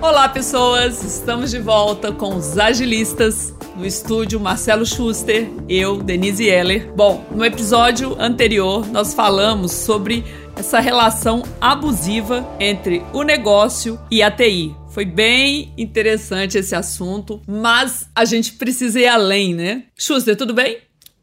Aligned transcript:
Olá, 0.00 0.28
pessoas! 0.28 1.02
Estamos 1.02 1.50
de 1.50 1.58
volta 1.58 2.12
com 2.12 2.36
os 2.36 2.56
agilistas 2.56 3.52
no 3.76 3.84
estúdio 3.84 4.38
Marcelo 4.38 4.86
Schuster, 4.86 5.50
eu, 5.68 5.96
Denise 6.00 6.48
Heller. 6.48 6.92
Bom, 6.94 7.26
no 7.32 7.44
episódio 7.44 8.16
anterior 8.16 8.86
nós 8.86 9.12
falamos 9.12 9.72
sobre 9.72 10.24
essa 10.54 10.78
relação 10.78 11.42
abusiva 11.60 12.48
entre 12.60 13.02
o 13.12 13.24
negócio 13.24 13.98
e 14.08 14.22
a 14.22 14.30
TI. 14.30 14.74
Foi 14.88 15.04
bem 15.04 15.72
interessante 15.76 16.56
esse 16.56 16.76
assunto, 16.76 17.42
mas 17.46 18.08
a 18.14 18.24
gente 18.24 18.52
precisa 18.52 19.00
ir 19.00 19.08
além, 19.08 19.52
né? 19.52 19.84
Schuster, 19.96 20.36
tudo 20.36 20.54
bem? 20.54 20.78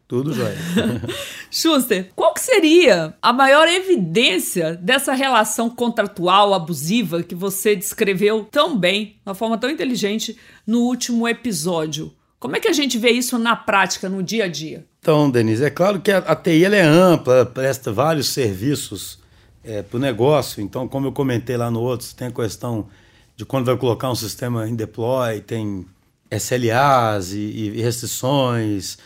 Tudo 0.08 0.32
jóia. 0.32 0.56
Schuster, 1.50 2.10
qual 2.14 2.32
que 2.32 2.40
seria 2.40 3.14
a 3.20 3.32
maior 3.32 3.66
evidência 3.66 4.74
dessa 4.74 5.12
relação 5.12 5.68
contratual 5.68 6.54
abusiva 6.54 7.24
que 7.24 7.34
você 7.34 7.74
descreveu 7.74 8.44
tão 8.44 8.78
bem, 8.78 9.04
de 9.04 9.20
uma 9.26 9.34
forma 9.34 9.58
tão 9.58 9.68
inteligente, 9.68 10.38
no 10.64 10.80
último 10.82 11.26
episódio? 11.26 12.12
Como 12.38 12.54
é 12.54 12.60
que 12.60 12.68
a 12.68 12.72
gente 12.72 12.98
vê 12.98 13.10
isso 13.10 13.36
na 13.36 13.56
prática, 13.56 14.08
no 14.08 14.22
dia 14.22 14.44
a 14.44 14.48
dia? 14.48 14.84
Então, 15.00 15.28
Denise, 15.28 15.64
é 15.64 15.70
claro 15.70 16.00
que 16.00 16.12
a, 16.12 16.18
a 16.18 16.36
TI 16.36 16.64
é 16.66 16.82
ampla, 16.82 17.44
presta 17.44 17.92
vários 17.92 18.28
serviços 18.28 19.18
é, 19.64 19.82
para 19.82 19.96
o 19.96 20.00
negócio. 20.00 20.62
Então, 20.62 20.86
como 20.86 21.08
eu 21.08 21.12
comentei 21.12 21.56
lá 21.56 21.70
no 21.70 21.80
outro, 21.80 22.06
tem 22.14 22.28
a 22.28 22.32
questão 22.32 22.86
de 23.34 23.44
quando 23.44 23.66
vai 23.66 23.76
colocar 23.76 24.10
um 24.10 24.14
sistema 24.14 24.68
em 24.68 24.76
deploy, 24.76 25.40
tem 25.40 25.84
SLAs 26.30 27.32
e, 27.32 27.38
e 27.38 27.82
restrições 27.82 28.98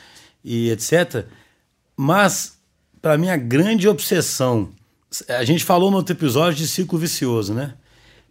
e 0.44 0.70
etc. 0.70 1.26
Mas, 1.96 2.58
para 3.00 3.18
mim, 3.18 3.28
a 3.28 3.36
grande 3.36 3.88
obsessão. 3.88 4.70
A 5.28 5.44
gente 5.44 5.64
falou 5.64 5.90
no 5.90 5.96
outro 5.96 6.14
episódio 6.14 6.58
de 6.58 6.68
ciclo 6.68 6.98
vicioso, 6.98 7.52
né? 7.52 7.74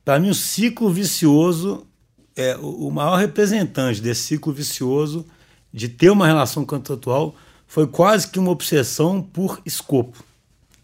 Para 0.06 0.20
mim, 0.20 0.30
o 0.30 0.36
ciclo 0.36 0.90
vicioso 0.90 1.86
é 2.36 2.56
o 2.58 2.90
maior 2.90 3.18
representante 3.18 4.02
desse 4.02 4.24
ciclo 4.24 4.54
vicioso 4.54 5.26
de 5.74 5.90
ter 5.90 6.10
uma 6.10 6.26
relação 6.26 6.66
contratual 6.66 7.36
foi 7.68 7.86
quase 7.86 8.28
que 8.28 8.40
uma 8.40 8.50
obsessão 8.50 9.22
por 9.22 9.62
escopo. 9.66 10.24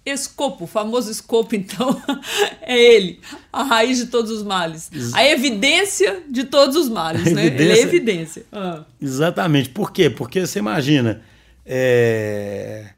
Escopo, 0.06 0.66
o 0.66 0.68
famoso 0.68 1.10
escopo, 1.10 1.56
então, 1.56 2.00
é 2.62 2.78
ele, 2.78 3.20
a 3.52 3.64
raiz 3.64 3.98
de 3.98 4.06
todos 4.06 4.30
os 4.30 4.44
males. 4.44 4.92
A 5.14 5.26
evidência 5.26 6.22
de 6.30 6.44
todos 6.44 6.76
os 6.76 6.88
males, 6.88 7.34
né? 7.34 7.48
Ele 7.48 7.72
é 7.72 7.82
evidência. 7.82 8.46
Ah. 8.52 8.84
Exatamente. 9.02 9.70
Por 9.70 9.92
quê? 9.92 10.10
Porque 10.10 10.46
você 10.46 10.60
imagina, 10.60 11.24
é... 11.66 12.90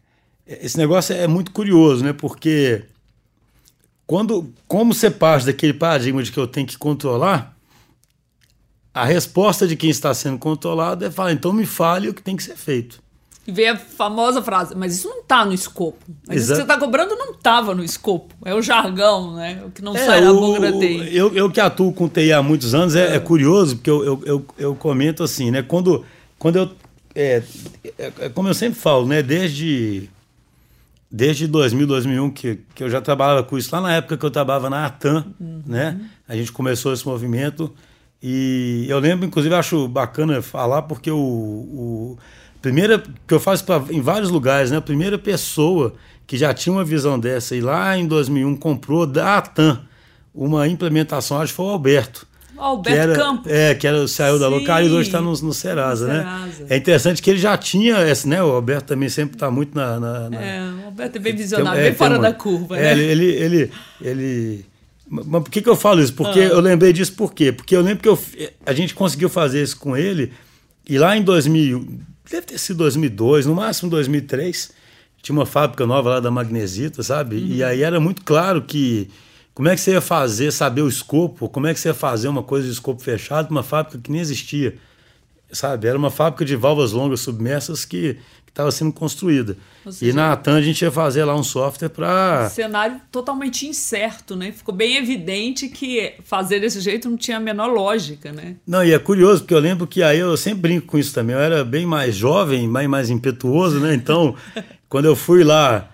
esse 0.46 0.78
negócio 0.78 1.16
é 1.16 1.28
muito 1.28 1.52
curioso, 1.52 2.04
né? 2.04 2.12
Porque 2.12 2.84
quando, 4.06 4.54
como 4.68 4.94
você 4.94 5.10
parte 5.10 5.46
daquele 5.46 5.74
paradigma 5.74 6.22
de 6.22 6.32
que 6.32 6.38
eu 6.38 6.48
tenho 6.48 6.68
que 6.68 6.78
controlar, 6.78 7.58
a 8.94 9.06
resposta 9.06 9.68
de 9.68 9.76
quem 9.76 9.90
está 9.90 10.14
sendo 10.14 10.40
controlado 10.40 11.06
é 11.06 11.12
falar, 11.12 11.32
então 11.32 11.54
me 11.54 11.66
fale 11.66 12.10
o 12.10 12.14
que 12.14 12.22
tem 12.22 12.36
que 12.36 12.44
ser 12.44 12.56
feito. 12.56 13.02
E 13.48 13.52
vem 13.52 13.70
a 13.70 13.78
famosa 13.78 14.42
frase, 14.42 14.76
mas 14.76 14.94
isso 14.94 15.08
não 15.08 15.22
está 15.22 15.46
no 15.46 15.54
escopo. 15.54 16.04
Mas 16.28 16.36
Exato. 16.36 16.42
isso 16.42 16.50
que 16.50 16.56
você 16.58 16.62
está 16.64 16.78
cobrando 16.78 17.16
não 17.16 17.32
estava 17.32 17.74
no 17.74 17.82
escopo. 17.82 18.36
É 18.44 18.54
o 18.54 18.62
jargão, 18.62 19.36
né? 19.36 19.64
O 19.66 19.72
que 19.72 19.82
não 19.82 19.96
é, 19.96 20.06
sai 20.06 20.22
da 20.22 20.34
boca 20.34 20.60
da 20.60 20.74
TI. 20.74 21.16
Eu, 21.16 21.34
eu 21.34 21.50
que 21.50 21.62
atuo 21.62 21.94
com 21.94 22.10
TI 22.10 22.34
há 22.34 22.44
muitos 22.44 22.76
anos, 22.76 22.94
é, 22.94 23.14
é. 23.14 23.16
é 23.16 23.20
curioso, 23.22 23.78
porque 23.78 23.90
eu, 23.90 24.04
eu, 24.04 24.24
eu, 24.26 24.46
eu, 24.58 24.76
comento 24.76 25.24
assim, 25.24 25.50
né? 25.50 25.62
Quando, 25.62 26.04
quando 26.38 26.58
eu. 26.58 26.72
É, 27.16 27.42
é, 27.98 28.12
é, 28.20 28.30
como 28.30 28.50
eu 28.50 28.54
sempre 28.54 28.78
falo, 28.78 29.08
né? 29.08 29.24
Desde, 29.24 30.10
desde 31.10 31.48
2000, 31.48 31.88
2001, 31.88 32.30
que, 32.32 32.60
que 32.76 32.84
eu 32.84 32.90
já 32.90 33.00
trabalhava 33.00 33.44
com 33.44 33.58
isso, 33.58 33.74
lá 33.74 33.80
na 33.80 33.94
época 33.94 34.18
que 34.18 34.26
eu 34.26 34.32
trabalhava 34.32 34.70
na 34.70 34.86
ATAM, 34.88 35.26
uhum. 35.40 35.62
né? 35.66 35.98
A 36.28 36.36
gente 36.36 36.52
começou 36.52 36.92
esse 36.92 37.08
movimento. 37.08 37.74
E 38.22 38.86
eu 38.90 39.00
lembro, 39.00 39.26
inclusive, 39.26 39.56
acho 39.56 39.88
bacana 39.88 40.42
falar, 40.42 40.82
porque 40.82 41.10
o, 41.10 41.18
o 41.18 42.18
primeira 42.62 43.04
que 43.28 43.34
eu 43.34 43.40
faço 43.40 43.64
pra, 43.64 43.84
em 43.90 44.02
vários 44.02 44.30
lugares, 44.30 44.72
né? 44.72 44.78
A 44.78 44.82
primeira 44.82 45.18
pessoa 45.18 45.94
que 46.26 46.38
já 46.38 46.54
tinha 46.54 46.74
uma 46.74 46.84
visão 46.84 47.20
dessa 47.20 47.56
e 47.56 47.62
lá 47.62 47.98
em 47.98 48.06
2001 48.06 48.56
comprou 48.58 49.06
da 49.06 49.38
ATAM 49.38 49.82
uma 50.34 50.68
implementação, 50.68 51.40
acho 51.40 51.54
que 51.54 51.58
foi 51.58 51.66
o 51.66 51.70
Alberto. 51.70 52.28
Alberto 52.58 53.00
era, 53.00 53.16
Campos. 53.16 53.52
É, 53.52 53.76
que 53.76 53.86
era, 53.86 54.08
saiu 54.08 54.40
da 54.40 54.48
local 54.48 54.82
e 54.82 54.90
hoje 54.90 55.10
está 55.10 55.22
no, 55.22 55.32
no, 55.32 55.54
Serasa, 55.54 56.08
no 56.08 56.14
né? 56.14 56.20
Serasa. 56.20 56.74
É 56.74 56.78
interessante 56.78 57.22
que 57.22 57.30
ele 57.30 57.40
já 57.40 57.56
tinha, 57.56 58.02
esse, 58.08 58.28
né? 58.28 58.42
O 58.42 58.48
Alberto 58.48 58.88
também 58.88 59.10
sempre 59.10 59.36
está 59.36 59.50
muito 59.52 59.76
na, 59.76 60.00
na, 60.00 60.30
na, 60.30 60.42
É, 60.42 60.64
o 60.64 60.86
Alberto 60.88 61.18
é 61.18 61.22
bem 61.22 61.36
visionário, 61.36 61.80
tem, 61.80 61.88
é, 61.88 61.90
bem 61.90 61.98
fora 61.98 62.16
uma, 62.16 62.22
da 62.22 62.34
curva. 62.34 62.78
É, 62.78 62.96
né? 62.96 63.04
ele, 63.04 63.04
ele, 63.04 63.26
ele, 63.26 63.72
ele 64.02 64.66
mas 65.10 65.44
por 65.44 65.50
que, 65.50 65.62
que 65.62 65.70
eu 65.70 65.76
falo 65.76 66.02
isso? 66.02 66.14
Porque 66.14 66.40
ah. 66.40 66.48
eu 66.48 66.60
lembrei 66.60 66.92
disso 66.92 67.14
por 67.14 67.34
quê? 67.34 67.52
Porque 67.52 67.76
eu 67.76 67.82
lembro 67.82 68.02
que 68.02 68.10
eu, 68.10 68.20
a 68.66 68.74
gente 68.74 68.94
conseguiu 68.94 69.30
fazer 69.30 69.62
isso 69.64 69.78
com 69.78 69.96
ele 69.96 70.34
e 70.88 70.98
lá 70.98 71.16
em 71.16 71.22
2000, 71.22 72.00
deve 72.32 72.48
ter 72.48 72.58
sido 72.58 72.78
2002, 72.78 73.46
no 73.46 73.56
máximo 73.56 73.90
2003, 73.90 74.72
tinha 75.22 75.36
uma 75.36 75.46
fábrica 75.46 75.86
nova 75.86 76.10
lá 76.10 76.20
da 76.20 76.32
Magnesita, 76.32 77.04
sabe? 77.04 77.38
Uhum. 77.38 77.48
E 77.48 77.64
aí 77.64 77.84
era 77.84 78.00
muito 78.00 78.24
claro 78.24 78.62
que 78.62 79.10
como 79.54 79.70
é 79.70 79.76
que 79.76 79.82
você 79.82 79.92
ia 79.92 80.02
fazer, 80.02 80.52
saber 80.52 80.82
o 80.82 80.88
escopo, 80.88 81.50
como 81.50 81.68
é 81.68 81.74
que 81.74 81.80
você 81.80 81.90
ia 81.90 81.94
fazer 81.94 82.28
uma 82.28 82.44
coisa 82.44 82.68
de 82.68 82.74
escopo 82.74 83.02
fechado 83.02 83.50
uma 83.50 83.64
fábrica 83.64 83.98
que 83.98 84.12
nem 84.12 84.22
existia, 84.22 84.78
sabe? 85.52 85.88
Era 85.88 85.98
uma 85.98 86.12
fábrica 86.12 86.44
de 86.44 86.56
válvulas 86.56 86.92
longas 86.92 87.22
submersas 87.22 87.86
que 87.86 88.18
estava 88.58 88.72
sendo 88.72 88.92
construída. 88.92 89.56
Seja, 89.90 90.12
e 90.12 90.14
na 90.14 90.34
Atan 90.34 90.56
a 90.56 90.62
gente 90.62 90.82
ia 90.82 90.92
fazer 90.92 91.24
lá 91.24 91.36
um 91.36 91.44
software 91.44 91.90
para. 91.90 92.50
Cenário 92.50 93.00
totalmente 93.12 93.68
incerto, 93.68 94.36
né? 94.36 94.52
Ficou 94.52 94.74
bem 94.74 94.98
evidente 94.98 95.70
que 95.70 96.16
fazer 96.24 96.60
desse 96.60 96.82
jeito 96.82 97.10
não 97.10 97.18
tinha 97.18 97.38
a 97.38 97.40
menor 97.40 97.68
lógica, 97.68 98.32
né? 98.32 98.56
Não, 98.66 98.84
e 98.84 98.92
é 98.92 99.00
curioso, 99.00 99.42
porque 99.42 99.54
eu 99.54 99.60
lembro 99.60 99.86
que 99.86 100.02
aí 100.02 100.20
eu 100.20 100.36
sempre 100.36 100.62
brinco 100.62 100.88
com 100.88 100.98
isso 100.98 101.14
também. 101.14 101.36
Eu 101.36 101.42
era 101.42 101.64
bem 101.64 101.86
mais 101.86 102.16
jovem, 102.16 102.68
mais, 102.68 102.88
mais 102.88 103.10
impetuoso, 103.10 103.80
né? 103.80 103.94
Então, 103.94 104.36
quando 104.90 105.06
eu 105.06 105.16
fui 105.16 105.44
lá 105.44 105.92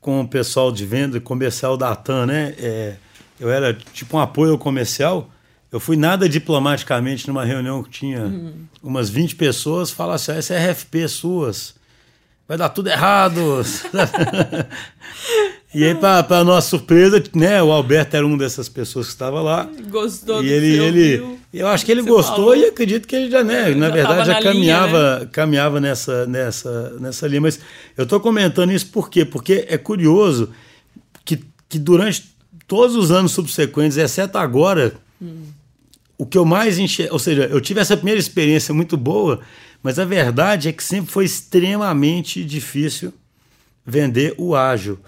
com 0.00 0.20
o 0.20 0.28
pessoal 0.28 0.72
de 0.72 0.84
venda 0.84 1.20
comercial 1.20 1.76
da 1.76 1.92
Atan, 1.92 2.26
né? 2.26 2.54
É, 2.58 2.96
eu 3.38 3.50
era 3.50 3.72
tipo 3.72 4.16
um 4.16 4.20
apoio 4.20 4.58
comercial. 4.58 5.30
Eu 5.72 5.78
fui 5.78 5.96
nada 5.96 6.28
diplomaticamente 6.28 7.28
numa 7.28 7.44
reunião 7.44 7.82
que 7.82 7.90
tinha 7.90 8.22
uhum. 8.22 8.64
umas 8.82 9.08
20 9.08 9.36
pessoas, 9.36 9.90
falar 9.90 10.14
assim: 10.14 10.32
ah, 10.32 10.36
essa 10.36 10.54
é 10.54 10.70
RFP 10.72 11.08
suas 11.08 11.80
vai 12.50 12.58
dar 12.58 12.68
tudo 12.68 12.88
errado. 12.88 13.62
e 15.72 15.84
aí, 15.84 15.94
para 15.94 16.42
nossa 16.42 16.68
surpresa, 16.68 17.22
né, 17.32 17.62
o 17.62 17.70
Alberto 17.70 18.16
era 18.16 18.26
uma 18.26 18.36
dessas 18.36 18.68
pessoas 18.68 19.06
que 19.06 19.12
estava 19.12 19.40
lá. 19.40 19.70
Gostou 19.88 20.42
e 20.42 20.50
ele, 20.50 20.76
ele, 20.82 21.38
Eu 21.54 21.68
acho 21.68 21.86
que 21.86 21.92
ele 21.92 22.02
gostou 22.02 22.46
falou. 22.46 22.56
e 22.56 22.64
acredito 22.64 23.06
que 23.06 23.14
ele 23.14 23.30
já, 23.30 23.44
né, 23.44 23.72
na 23.72 23.86
já 23.86 23.94
verdade, 23.94 24.26
já 24.26 24.42
caminhava, 24.42 24.98
linha, 24.98 25.18
né? 25.20 25.28
caminhava 25.30 25.80
nessa, 25.80 26.26
nessa, 26.26 26.90
nessa 26.98 27.28
linha. 27.28 27.42
Mas 27.42 27.60
eu 27.96 28.02
estou 28.02 28.18
comentando 28.18 28.72
isso 28.72 28.88
por 28.88 29.08
quê? 29.08 29.24
Porque 29.24 29.64
é 29.68 29.78
curioso 29.78 30.50
que, 31.24 31.38
que 31.68 31.78
durante 31.78 32.34
todos 32.66 32.96
os 32.96 33.12
anos 33.12 33.30
subsequentes, 33.30 33.96
exceto 33.96 34.38
agora, 34.38 34.94
hum. 35.22 35.44
O 36.20 36.26
que 36.26 36.36
eu 36.36 36.44
mais 36.44 36.78
enxergo, 36.78 37.12
ou 37.12 37.18
seja, 37.18 37.44
eu 37.46 37.60
tive 37.60 37.80
essa 37.80 37.96
primeira 37.96 38.20
experiência 38.20 38.74
muito 38.74 38.96
boa 38.96 39.40
mas 39.82 39.98
a 39.98 40.04
verdade 40.04 40.68
é 40.68 40.72
que 40.72 40.84
sempre 40.84 41.10
foi 41.10 41.24
extremamente 41.24 42.44
difícil 42.44 43.12
vender 43.84 44.34
o 44.36 44.54
ágil. 44.54 44.98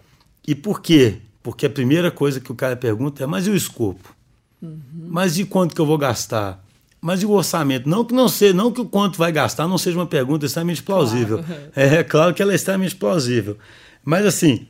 E 0.46 0.54
por 0.54 0.80
quê? 0.80 1.18
Porque 1.42 1.66
a 1.66 1.70
primeira 1.70 2.10
coisa 2.10 2.40
que 2.40 2.50
o 2.50 2.54
cara 2.54 2.76
pergunta 2.76 3.22
é: 3.22 3.26
mas 3.26 3.46
e 3.46 3.50
o 3.50 3.56
escopo? 3.56 4.14
Uhum. 4.60 4.80
Mas 5.08 5.38
e 5.38 5.44
quanto 5.44 5.74
que 5.74 5.80
eu 5.80 5.86
vou 5.86 5.98
gastar? 5.98 6.64
Mas 7.00 7.22
e 7.22 7.26
o 7.26 7.30
orçamento? 7.32 7.88
Não 7.88 8.04
que 8.04 8.14
não 8.14 8.28
seja, 8.28 8.54
não 8.54 8.72
que 8.72 8.80
o 8.80 8.86
quanto 8.86 9.18
vai 9.18 9.32
gastar 9.32 9.66
não 9.66 9.76
seja 9.76 9.98
uma 9.98 10.06
pergunta 10.06 10.46
extremamente 10.46 10.82
plausível. 10.82 11.42
Claro. 11.42 11.62
É, 11.74 11.96
é 11.96 12.04
claro 12.04 12.32
que 12.32 12.40
ela 12.40 12.52
é 12.52 12.54
extremamente 12.54 12.94
plausível. 12.94 13.58
Mas 14.04 14.24
assim, 14.24 14.66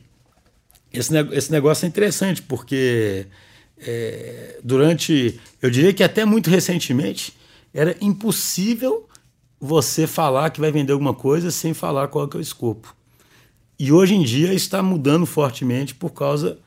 esse, 0.91 1.13
esse 1.31 1.51
negócio 1.51 1.85
é 1.85 1.87
interessante, 1.87 2.41
porque 2.41 3.27
é, 3.85 4.59
durante, 4.63 5.39
eu 5.61 5.69
diria 5.69 5.93
que 5.93 6.03
até 6.03 6.25
muito 6.25 6.49
recentemente, 6.49 7.33
era 7.73 7.95
impossível 8.01 9.07
você 9.59 10.05
falar 10.05 10.49
que 10.49 10.59
vai 10.59 10.71
vender 10.71 10.91
alguma 10.91 11.13
coisa 11.13 11.49
sem 11.49 11.73
falar 11.73 12.07
qual 12.07 12.29
é 12.31 12.37
o 12.37 12.41
escopo. 12.41 12.95
E 13.79 13.91
hoje 13.91 14.13
em 14.13 14.23
dia 14.23 14.53
está 14.53 14.83
mudando 14.83 15.25
fortemente 15.25 15.95
por 15.95 16.11
causa 16.11 16.57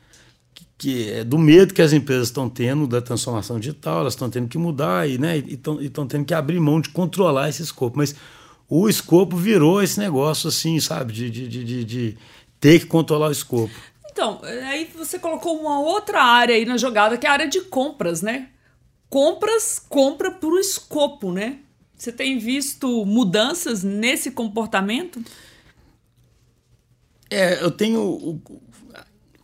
que, 0.77 1.09
é 1.09 1.23
do 1.23 1.37
medo 1.37 1.73
que 1.73 1.81
as 1.81 1.93
empresas 1.93 2.27
estão 2.27 2.49
tendo 2.49 2.85
da 2.85 3.01
transformação 3.01 3.59
digital, 3.59 4.01
elas 4.01 4.13
estão 4.13 4.29
tendo 4.29 4.47
que 4.47 4.57
mudar 4.57 5.09
e 5.09 5.17
né, 5.17 5.37
estão 5.37 6.05
tendo 6.05 6.25
que 6.25 6.33
abrir 6.33 6.59
mão 6.59 6.79
de 6.79 6.89
controlar 6.89 7.49
esse 7.49 7.63
escopo. 7.63 7.97
Mas 7.97 8.15
o 8.69 8.87
escopo 8.87 9.35
virou 9.35 9.81
esse 9.81 9.99
negócio 9.99 10.49
assim, 10.49 10.79
sabe, 10.79 11.13
de, 11.13 11.29
de, 11.29 11.47
de, 11.47 11.83
de 11.83 12.17
ter 12.59 12.79
que 12.79 12.85
controlar 12.85 13.29
o 13.29 13.31
escopo. 13.31 13.73
Então, 14.17 14.41
aí 14.43 14.89
você 14.95 15.19
colocou 15.19 15.59
uma 15.59 15.79
outra 15.79 16.23
área 16.23 16.55
aí 16.55 16.65
na 16.65 16.75
jogada, 16.75 17.19
que 17.19 17.27
é 17.27 17.29
a 17.29 17.33
área 17.33 17.47
de 17.47 17.61
compras, 17.61 18.23
né? 18.23 18.49
Compras, 19.07 19.77
compra 19.77 20.31
por 20.31 20.59
escopo, 20.59 21.31
né? 21.31 21.59
Você 21.95 22.11
tem 22.11 22.39
visto 22.39 23.05
mudanças 23.05 23.83
nesse 23.83 24.31
comportamento? 24.31 25.23
É, 27.29 27.63
eu 27.63 27.69
tenho. 27.69 28.01
O, 28.01 28.41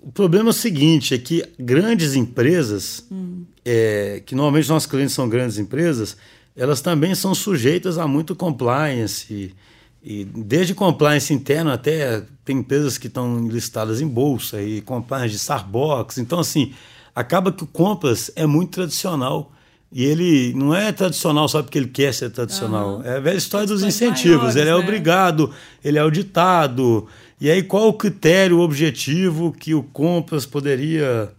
o 0.02 0.12
problema 0.12 0.50
é 0.50 0.52
o 0.52 0.54
seguinte: 0.54 1.14
é 1.14 1.20
que 1.20 1.46
grandes 1.60 2.16
empresas, 2.16 3.06
hum. 3.12 3.46
é, 3.64 4.24
que 4.26 4.34
normalmente 4.34 4.70
nossos 4.70 4.90
clientes 4.90 5.14
são 5.14 5.30
grandes 5.30 5.60
empresas, 5.60 6.18
elas 6.56 6.82
também 6.82 7.14
são 7.14 7.36
sujeitas 7.36 8.00
a 8.00 8.08
muito 8.08 8.36
compliance. 8.36 9.32
E, 9.32 9.56
e 10.04 10.26
desde 10.26 10.76
compliance 10.76 11.34
interno 11.34 11.72
até 11.72 12.24
tem 12.44 12.58
empresas 12.58 12.98
que 12.98 13.08
estão 13.08 13.48
listadas 13.48 14.02
em 14.02 14.08
bolsa 14.08 14.62
e 14.62 14.82
compliance 14.82 15.30
de 15.30 15.38
Starbucks. 15.38 16.18
Então, 16.18 16.40
assim, 16.40 16.74
acaba 17.16 17.54
que 17.54 17.64
o 17.64 17.68
Compass 17.68 18.30
é 18.36 18.46
muito 18.46 18.72
tradicional. 18.72 19.52
E 19.96 20.04
ele 20.04 20.54
não 20.56 20.76
é 20.76 20.92
tradicional 20.92 21.48
só 21.48 21.62
porque 21.62 21.78
ele 21.78 21.88
quer 21.88 22.14
ser 22.14 22.32
tradicional. 22.32 22.98
Uhum. 22.98 23.04
É 23.04 23.18
a 23.18 23.20
velha 23.20 23.38
história 23.38 23.68
dos 23.68 23.84
incentivos. 23.84 24.38
Maiores, 24.38 24.56
ele 24.56 24.70
é 24.70 24.74
né? 24.74 24.80
obrigado, 24.80 25.54
ele 25.86 25.98
é 26.00 26.02
auditado. 26.02 27.08
E 27.40 27.50
aí, 27.50 27.62
qual 27.62 27.88
o 27.88 27.94
critério, 27.94 28.58
o 28.58 28.62
objetivo 28.62 29.54
que 29.54 29.76
o 29.76 29.84
Compass 29.84 30.48
poderia 30.48 31.32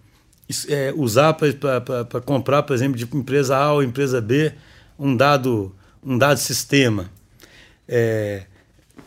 é, 0.68 0.94
usar 0.96 1.34
para 1.34 2.20
comprar, 2.24 2.62
por 2.62 2.74
exemplo, 2.74 2.96
de 2.96 3.04
empresa 3.12 3.56
A 3.56 3.72
ou 3.72 3.82
empresa 3.82 4.20
B, 4.20 4.52
um 4.96 5.16
dado, 5.16 5.74
um 6.02 6.16
dado 6.16 6.38
sistema? 6.38 7.10
É, 7.88 8.44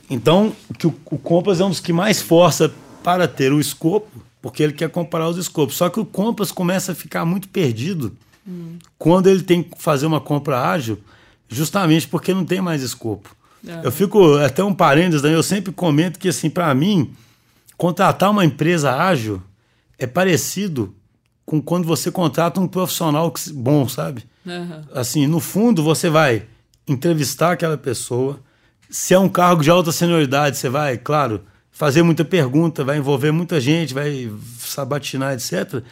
então, 0.09 0.53
que 0.77 0.87
o, 0.87 0.95
o 1.11 1.17
Compass 1.17 1.59
é 1.59 1.65
um 1.65 1.69
dos 1.69 1.79
que 1.79 1.91
mais 1.91 2.21
força 2.21 2.71
para 3.03 3.27
ter 3.27 3.51
o 3.51 3.59
escopo, 3.59 4.21
porque 4.41 4.63
ele 4.63 4.73
quer 4.73 4.89
comparar 4.89 5.27
os 5.29 5.37
escopos. 5.37 5.75
Só 5.75 5.89
que 5.89 5.99
o 5.99 6.05
Compass 6.05 6.51
começa 6.51 6.91
a 6.91 6.95
ficar 6.95 7.25
muito 7.25 7.49
perdido 7.49 8.15
hum. 8.47 8.77
quando 8.97 9.27
ele 9.27 9.43
tem 9.43 9.63
que 9.63 9.81
fazer 9.81 10.05
uma 10.05 10.21
compra 10.21 10.69
ágil, 10.69 10.99
justamente 11.49 12.07
porque 12.07 12.33
não 12.33 12.45
tem 12.45 12.61
mais 12.61 12.81
escopo. 12.81 13.35
É. 13.67 13.85
Eu 13.85 13.91
fico, 13.91 14.35
até 14.35 14.63
um 14.63 14.73
parênteses, 14.73 15.23
né? 15.23 15.33
eu 15.33 15.43
sempre 15.43 15.71
comento 15.71 16.19
que, 16.19 16.29
assim, 16.29 16.49
para 16.49 16.73
mim, 16.73 17.11
contratar 17.75 18.31
uma 18.31 18.45
empresa 18.45 18.95
ágil 18.95 19.41
é 19.97 20.05
parecido 20.05 20.93
com 21.45 21.61
quando 21.61 21.85
você 21.85 22.11
contrata 22.11 22.59
um 22.59 22.67
profissional 22.67 23.33
bom, 23.53 23.87
sabe? 23.87 24.25
Uhum. 24.45 24.83
Assim, 24.93 25.27
no 25.27 25.39
fundo, 25.39 25.81
você 25.81 26.09
vai 26.09 26.43
entrevistar 26.87 27.53
aquela 27.53 27.77
pessoa, 27.77 28.39
se 28.89 29.13
é 29.13 29.19
um 29.19 29.29
cargo 29.29 29.61
de 29.61 29.69
alta 29.69 29.91
senioridade, 29.91 30.57
você 30.57 30.69
vai, 30.69 30.97
claro, 30.97 31.43
fazer 31.71 32.01
muita 32.01 32.25
pergunta, 32.25 32.83
vai 32.83 32.97
envolver 32.97 33.31
muita 33.31 33.61
gente, 33.61 33.93
vai 33.93 34.31
sabatinar, 34.59 35.33
etc. 35.33 35.83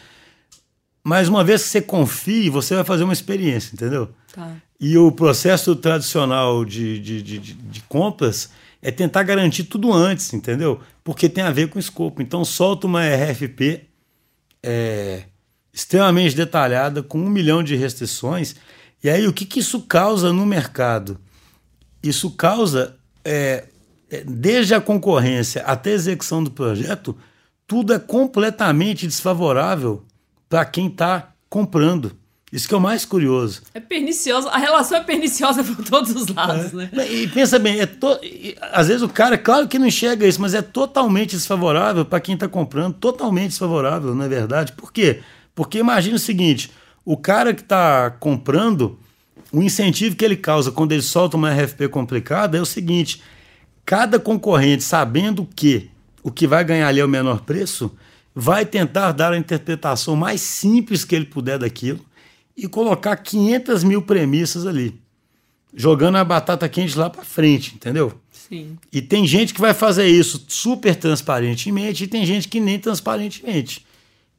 Mas 1.03 1.27
uma 1.27 1.43
vez 1.43 1.63
que 1.63 1.69
você 1.69 1.81
confie, 1.81 2.49
você 2.49 2.73
vai 2.73 2.83
fazer 2.83 3.03
uma 3.03 3.13
experiência, 3.13 3.75
entendeu? 3.75 4.09
Tá. 4.33 4.55
E 4.79 4.97
o 4.97 5.11
processo 5.11 5.75
tradicional 5.75 6.65
de, 6.65 6.99
de, 6.99 7.21
de, 7.21 7.39
de, 7.39 7.81
compras 7.83 8.49
é 8.81 8.89
tentar 8.89 9.23
garantir 9.23 9.65
tudo 9.65 9.93
antes, 9.93 10.33
entendeu? 10.33 10.79
Porque 11.03 11.29
tem 11.29 11.43
a 11.43 11.51
ver 11.51 11.69
com 11.69 11.77
o 11.77 11.79
escopo. 11.79 12.21
Então, 12.21 12.43
solta 12.43 12.87
uma 12.87 13.01
RFP 13.05 13.81
é, 14.63 15.23
extremamente 15.71 16.35
detalhada, 16.35 17.03
com 17.03 17.19
um 17.19 17.29
milhão 17.29 17.61
de 17.61 17.75
restrições. 17.75 18.55
E 19.03 19.09
aí, 19.09 19.27
o 19.27 19.33
que, 19.33 19.45
que 19.45 19.59
isso 19.59 19.81
causa 19.81 20.33
no 20.33 20.45
mercado? 20.45 21.19
Isso 22.07 22.31
causa, 22.31 22.95
é, 23.23 23.65
é, 24.11 24.23
desde 24.25 24.75
a 24.75 24.81
concorrência 24.81 25.63
até 25.63 25.91
a 25.91 25.95
execução 25.95 26.43
do 26.43 26.51
projeto, 26.51 27.17
tudo 27.67 27.93
é 27.93 27.99
completamente 27.99 29.07
desfavorável 29.07 30.03
para 30.47 30.63
quem 30.65 30.87
está 30.87 31.33
comprando. 31.49 32.15
Isso 32.51 32.67
que 32.67 32.73
é 32.73 32.77
o 32.77 32.81
mais 32.81 33.03
curioso. 33.03 33.63
É 33.73 33.79
pernicioso, 33.79 34.47
a 34.47 34.57
relação 34.57 34.99
é 34.99 35.03
perniciosa 35.03 35.63
por 35.65 35.83
todos 35.83 36.15
os 36.15 36.27
lados, 36.27 36.73
é. 36.73 36.89
né? 36.95 37.11
E 37.11 37.27
pensa 37.27 37.57
bem, 37.57 37.79
é 37.79 37.85
to... 37.85 38.07
às 38.71 38.87
vezes 38.87 39.01
o 39.01 39.09
cara, 39.09 39.37
claro 39.37 39.67
que 39.67 39.79
não 39.79 39.87
enxerga 39.87 40.27
isso, 40.27 40.39
mas 40.39 40.53
é 40.53 40.61
totalmente 40.61 41.35
desfavorável 41.35 42.05
para 42.05 42.19
quem 42.19 42.35
está 42.35 42.47
comprando, 42.47 42.93
totalmente 42.93 43.49
desfavorável, 43.49 44.13
não 44.13 44.23
é 44.23 44.29
verdade? 44.29 44.71
Por 44.73 44.93
quê? 44.93 45.21
Porque 45.55 45.79
imagina 45.79 46.15
o 46.15 46.19
seguinte: 46.19 46.71
o 47.03 47.17
cara 47.17 47.53
que 47.53 47.61
está 47.61 48.11
comprando, 48.11 48.99
o 49.51 49.61
incentivo 49.61 50.15
que 50.15 50.25
ele 50.25 50.35
causa 50.35 50.71
quando 50.71 50.91
ele 50.91 51.01
solta 51.01 51.37
uma 51.37 51.53
RFP 51.53 51.87
complicada 51.89 52.57
é 52.57 52.61
o 52.61 52.65
seguinte: 52.65 53.21
cada 53.85 54.19
concorrente, 54.19 54.83
sabendo 54.83 55.47
que 55.55 55.89
o 56.23 56.31
que 56.31 56.47
vai 56.47 56.63
ganhar 56.63 56.87
ali 56.87 56.99
é 56.99 57.05
o 57.05 57.09
menor 57.09 57.41
preço, 57.41 57.91
vai 58.33 58.65
tentar 58.65 59.11
dar 59.11 59.31
a 59.31 59.37
interpretação 59.37 60.15
mais 60.15 60.41
simples 60.41 61.05
que 61.05 61.15
ele 61.15 61.25
puder 61.25 61.59
daquilo 61.59 61.99
e 62.57 62.67
colocar 62.67 63.15
500 63.17 63.83
mil 63.83 64.01
premissas 64.01 64.65
ali, 64.65 64.99
jogando 65.73 66.17
a 66.17 66.23
batata 66.23 66.67
quente 66.67 66.97
lá 66.97 67.09
para 67.09 67.23
frente, 67.23 67.75
entendeu? 67.75 68.13
Sim. 68.31 68.77
E 68.91 69.01
tem 69.01 69.25
gente 69.25 69.53
que 69.53 69.61
vai 69.61 69.73
fazer 69.73 70.07
isso 70.07 70.45
super 70.47 70.95
transparentemente 70.95 72.03
e 72.03 72.07
tem 72.07 72.25
gente 72.25 72.47
que 72.47 72.59
nem 72.59 72.79
transparentemente. 72.79 73.85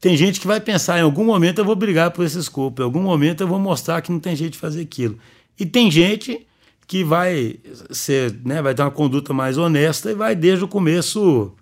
Tem 0.06 0.16
gente 0.16 0.38
que 0.38 0.46
vai 0.46 0.60
pensar, 0.60 1.00
em 1.00 1.02
algum 1.02 1.24
momento 1.24 1.58
eu 1.58 1.64
vou 1.64 1.74
brigar 1.74 2.12
por 2.12 2.24
esse 2.24 2.38
escopo, 2.38 2.80
em 2.80 2.84
algum 2.84 3.02
momento 3.02 3.40
eu 3.40 3.48
vou 3.48 3.58
mostrar 3.58 4.00
que 4.00 4.12
não 4.12 4.20
tem 4.20 4.36
jeito 4.36 4.52
de 4.52 4.58
fazer 4.58 4.82
aquilo. 4.82 5.18
E 5.58 5.66
tem 5.66 5.90
gente 5.90 6.46
que 6.86 7.02
vai 7.02 7.56
ser, 7.90 8.32
né, 8.44 8.62
vai 8.62 8.72
ter 8.72 8.82
uma 8.82 8.90
conduta 8.92 9.32
mais 9.32 9.58
honesta 9.58 10.08
e 10.08 10.14
vai 10.14 10.36
desde 10.36 10.64
o 10.64 10.68
começo 10.68 11.52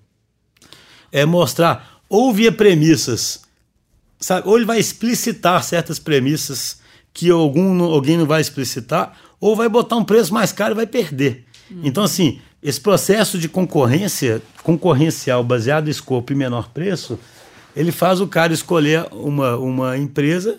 é 1.11 1.25
mostrar 1.25 2.03
ou 2.07 2.35
via 2.35 2.53
premissas, 2.53 3.45
sabe? 4.21 4.47
Ou 4.47 4.57
ele 4.57 4.67
vai 4.67 4.79
explicitar 4.79 5.65
certas 5.65 5.99
premissas 5.99 6.81
que 7.15 7.31
algum, 7.31 7.83
alguém 7.85 8.19
não 8.19 8.27
vai 8.27 8.43
explicitar, 8.43 9.17
ou 9.41 9.57
vai 9.57 9.71
botar 9.71 9.97
um 9.97 10.05
preço 10.05 10.35
mais 10.35 10.53
caro 10.53 10.75
e 10.75 10.77
vai 10.77 10.87
perder. 10.87 11.47
Uhum. 11.71 11.81
Então, 11.83 12.05
assim, 12.05 12.41
esse 12.63 12.79
processo 12.81 13.39
de 13.39 13.49
concorrência, 13.49 14.43
concorrencial 14.63 15.43
baseado 15.43 15.89
em 15.89 15.91
escopo 15.91 16.31
e 16.31 16.37
menor 16.37 16.69
preço, 16.69 17.19
ele 17.77 17.93
faz 17.93 18.21
o 18.21 18.27
cara 18.27 18.53
escolher 18.53 19.07
uma, 19.11 19.57
uma 19.57 19.99
empresa 19.99 20.59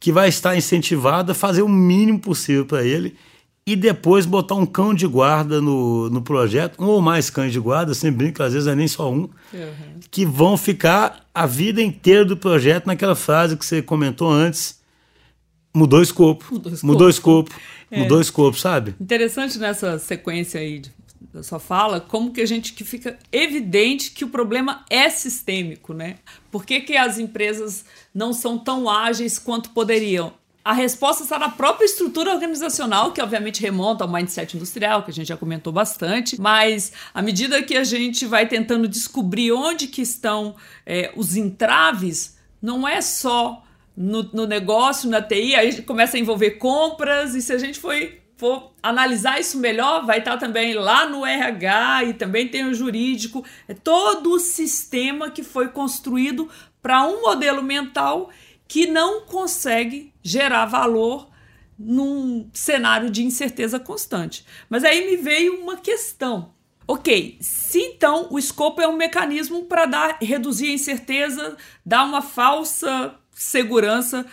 que 0.00 0.12
vai 0.12 0.28
estar 0.28 0.56
incentivada 0.56 1.32
a 1.32 1.34
fazer 1.34 1.62
o 1.62 1.68
mínimo 1.68 2.18
possível 2.18 2.64
para 2.64 2.84
ele 2.84 3.16
e 3.66 3.76
depois 3.76 4.24
botar 4.24 4.54
um 4.54 4.64
cão 4.64 4.94
de 4.94 5.06
guarda 5.06 5.60
no, 5.60 6.08
no 6.08 6.22
projeto, 6.22 6.82
um 6.82 6.86
ou 6.86 7.02
mais 7.02 7.28
cães 7.28 7.52
de 7.52 7.60
guarda, 7.60 7.92
sempre 7.92 8.24
brinco, 8.24 8.42
às 8.42 8.54
vezes 8.54 8.66
é 8.66 8.74
nem 8.74 8.88
só 8.88 9.12
um, 9.12 9.28
uhum. 9.52 10.00
que 10.10 10.24
vão 10.24 10.56
ficar 10.56 11.26
a 11.34 11.44
vida 11.44 11.82
inteira 11.82 12.24
do 12.24 12.34
projeto 12.34 12.86
naquela 12.86 13.14
frase 13.14 13.58
que 13.58 13.66
você 13.66 13.82
comentou 13.82 14.30
antes. 14.30 14.80
Mudou 15.74 16.00
o 16.00 16.02
escopo. 16.02 16.46
Mudou 16.50 16.70
o 16.70 16.74
escopo. 16.74 16.86
Mudou 16.86 17.06
o 17.06 17.10
escopo, 17.10 17.50
é. 17.90 17.98
mudou 18.00 18.18
o 18.18 18.20
escopo 18.22 18.58
sabe? 18.58 18.94
Interessante 18.98 19.58
nessa 19.58 19.98
sequência 19.98 20.60
aí 20.60 20.78
de 20.78 20.90
da 21.20 21.42
sua 21.42 21.58
fala, 21.58 22.00
como 22.00 22.32
que 22.32 22.40
a 22.40 22.46
gente 22.46 22.72
que 22.72 22.84
fica 22.84 23.18
evidente 23.32 24.12
que 24.12 24.24
o 24.24 24.28
problema 24.28 24.84
é 24.88 25.08
sistêmico, 25.10 25.92
né? 25.92 26.16
Por 26.50 26.64
que, 26.64 26.80
que 26.80 26.96
as 26.96 27.18
empresas 27.18 27.84
não 28.14 28.32
são 28.32 28.58
tão 28.58 28.88
ágeis 28.88 29.38
quanto 29.38 29.70
poderiam? 29.70 30.32
A 30.64 30.72
resposta 30.72 31.22
está 31.22 31.38
na 31.38 31.48
própria 31.48 31.86
estrutura 31.86 32.32
organizacional, 32.32 33.12
que 33.12 33.22
obviamente 33.22 33.62
remonta 33.62 34.04
ao 34.04 34.10
mindset 34.10 34.56
industrial, 34.56 35.02
que 35.02 35.10
a 35.10 35.14
gente 35.14 35.28
já 35.28 35.36
comentou 35.36 35.72
bastante, 35.72 36.38
mas 36.38 36.92
à 37.14 37.22
medida 37.22 37.62
que 37.62 37.74
a 37.74 37.84
gente 37.84 38.26
vai 38.26 38.46
tentando 38.46 38.86
descobrir 38.86 39.50
onde 39.52 39.86
que 39.86 40.02
estão 40.02 40.54
é, 40.84 41.10
os 41.16 41.36
entraves, 41.36 42.36
não 42.60 42.86
é 42.86 43.00
só 43.00 43.64
no, 43.96 44.22
no 44.24 44.46
negócio, 44.46 45.08
na 45.08 45.22
TI, 45.22 45.54
aí 45.54 45.82
começa 45.82 46.16
a 46.16 46.20
envolver 46.20 46.52
compras, 46.52 47.34
e 47.34 47.40
se 47.40 47.52
a 47.52 47.58
gente 47.58 47.78
foi 47.78 48.20
for 48.38 48.72
analisar 48.80 49.40
isso 49.40 49.58
melhor, 49.58 50.06
vai 50.06 50.20
estar 50.20 50.38
também 50.38 50.72
lá 50.72 51.06
no 51.06 51.26
RH 51.26 52.04
e 52.04 52.14
também 52.14 52.46
tem 52.48 52.64
o 52.64 52.72
jurídico. 52.72 53.44
É 53.66 53.74
todo 53.74 54.30
o 54.30 54.38
sistema 54.38 55.28
que 55.28 55.42
foi 55.42 55.68
construído 55.68 56.48
para 56.80 57.04
um 57.04 57.20
modelo 57.20 57.62
mental 57.62 58.30
que 58.68 58.86
não 58.86 59.22
consegue 59.22 60.14
gerar 60.22 60.66
valor 60.66 61.28
num 61.76 62.48
cenário 62.52 63.10
de 63.10 63.24
incerteza 63.24 63.80
constante. 63.80 64.46
Mas 64.70 64.84
aí 64.84 65.10
me 65.10 65.16
veio 65.16 65.60
uma 65.60 65.76
questão. 65.76 66.54
Ok, 66.86 67.38
se 67.40 67.80
então 67.80 68.28
o 68.30 68.38
escopo 68.38 68.80
é 68.80 68.86
um 68.86 68.96
mecanismo 68.96 69.64
para 69.64 69.84
dar 69.84 70.18
reduzir 70.22 70.70
a 70.70 70.74
incerteza, 70.74 71.56
dar 71.84 72.04
uma 72.04 72.22
falsa 72.22 73.14
segurança 73.32 74.24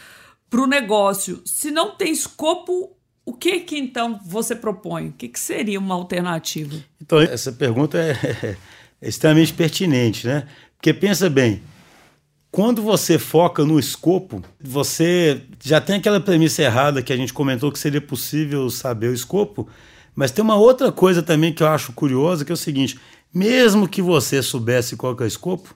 para 0.50 0.62
o 0.62 0.68
negócio. 0.68 1.42
Se 1.44 1.72
não 1.72 1.96
tem 1.96 2.12
escopo, 2.12 2.96
o 3.26 3.34
que 3.34 3.60
que 3.62 3.78
então 3.78 4.20
você 4.24 4.56
propõe? 4.56 5.08
O 5.08 5.14
que, 5.14 5.28
que 5.28 5.40
seria 5.40 5.80
uma 5.80 5.96
alternativa? 5.96 6.76
Então, 7.02 7.20
essa 7.20 7.52
pergunta 7.52 7.98
é, 7.98 8.56
é 9.02 9.10
extremamente 9.10 9.54
pertinente, 9.54 10.28
né? 10.28 10.48
Porque 10.78 10.94
pensa 10.94 11.30
bem, 11.30 11.64
quando 12.52 12.82
você 12.82 13.18
foca 13.18 13.66
no 13.66 13.80
escopo, 13.80 14.44
você 14.62 15.42
já 15.64 15.82
tem 15.82 15.96
aquela 15.96 16.20
premissa 16.20 16.62
errada 16.62 17.02
que 17.02 17.12
a 17.12 17.18
gente 17.18 17.34
comentou 17.34 17.72
que 17.72 17.80
seria 17.80 18.00
possível 18.00 18.70
saber 18.70 19.10
o 19.10 19.14
escopo, 19.14 19.68
mas 20.16 20.32
tem 20.32 20.44
uma 20.44 20.56
outra 20.56 20.92
coisa 20.92 21.24
também 21.24 21.52
que 21.52 21.64
eu 21.64 21.68
acho 21.68 21.94
curiosa, 21.94 22.46
que 22.46 22.52
é 22.52 22.54
o 22.54 22.58
seguinte: 22.58 23.00
mesmo 23.34 23.90
que 23.90 24.02
você 24.02 24.42
soubesse 24.44 24.96
qual 24.96 25.18
é 25.20 25.24
o 25.24 25.28
escopo, 25.28 25.76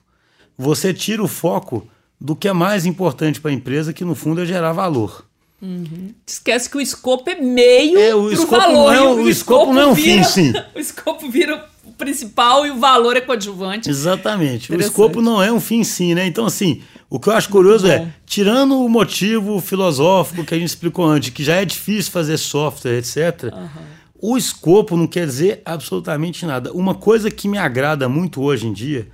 você 0.56 0.94
tira 0.94 1.22
o 1.22 1.28
foco 1.28 1.86
do 2.20 2.36
que 2.36 2.48
é 2.48 2.52
mais 2.52 2.86
importante 2.86 3.40
para 3.40 3.50
a 3.50 3.54
empresa, 3.54 3.92
que 3.92 4.04
no 4.04 4.14
fundo 4.14 4.40
é 4.40 4.46
gerar 4.46 4.72
valor. 4.72 5.28
Uhum. 5.62 6.14
Esquece 6.26 6.70
que 6.70 6.76
o 6.78 6.80
escopo 6.80 7.28
é 7.28 7.34
meio 7.34 7.98
é, 7.98 8.14
o 8.14 8.32
escopo 8.32 8.56
valor. 8.56 8.94
Não 8.94 9.02
é, 9.02 9.02
o, 9.02 9.14
o 9.22 9.28
escopo, 9.28 9.72
não 9.72 9.80
é 9.80 9.86
um 9.86 9.94
vira, 9.94 10.24
fim, 10.24 10.52
sim. 10.52 10.52
O 10.74 10.78
escopo 10.78 11.30
vira 11.30 11.68
principal 11.98 12.66
e 12.66 12.70
o 12.70 12.78
valor 12.78 13.16
é 13.16 13.20
coadjuvante. 13.20 13.90
Exatamente. 13.90 14.72
O 14.72 14.80
escopo 14.80 15.20
não 15.20 15.42
é 15.42 15.52
um 15.52 15.60
fim 15.60 15.80
em 15.80 15.84
si, 15.84 16.14
né? 16.14 16.26
Então, 16.26 16.46
assim, 16.46 16.80
o 17.10 17.20
que 17.20 17.28
eu 17.28 17.34
acho 17.34 17.50
curioso 17.50 17.86
é, 17.86 18.08
tirando 18.24 18.82
o 18.82 18.88
motivo 18.88 19.60
filosófico 19.60 20.44
que 20.44 20.54
a 20.54 20.58
gente 20.58 20.68
explicou 20.68 21.04
antes, 21.04 21.28
que 21.30 21.44
já 21.44 21.56
é 21.56 21.64
difícil 21.64 22.10
fazer 22.10 22.38
software, 22.38 22.98
etc., 22.98 23.52
uhum. 23.52 23.68
o 24.32 24.38
escopo 24.38 24.96
não 24.96 25.06
quer 25.06 25.26
dizer 25.26 25.60
absolutamente 25.62 26.46
nada. 26.46 26.72
Uma 26.72 26.94
coisa 26.94 27.30
que 27.30 27.46
me 27.46 27.58
agrada 27.58 28.08
muito 28.08 28.40
hoje 28.42 28.66
em 28.66 28.72
dia 28.72 29.06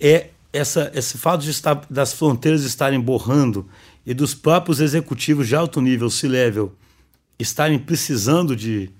é 0.00 0.28
essa, 0.52 0.90
esse 0.94 1.18
fato 1.18 1.42
de 1.42 1.50
estar, 1.50 1.82
das 1.88 2.12
fronteiras 2.12 2.64
estarem 2.64 3.00
borrando 3.00 3.68
e 4.04 4.14
dos 4.14 4.34
próprios 4.34 4.80
executivos 4.80 5.46
de 5.48 5.54
alto 5.54 5.80
nível, 5.80 6.10
C-level, 6.10 6.72
estarem 7.38 7.78
precisando 7.78 8.56
de. 8.56 8.90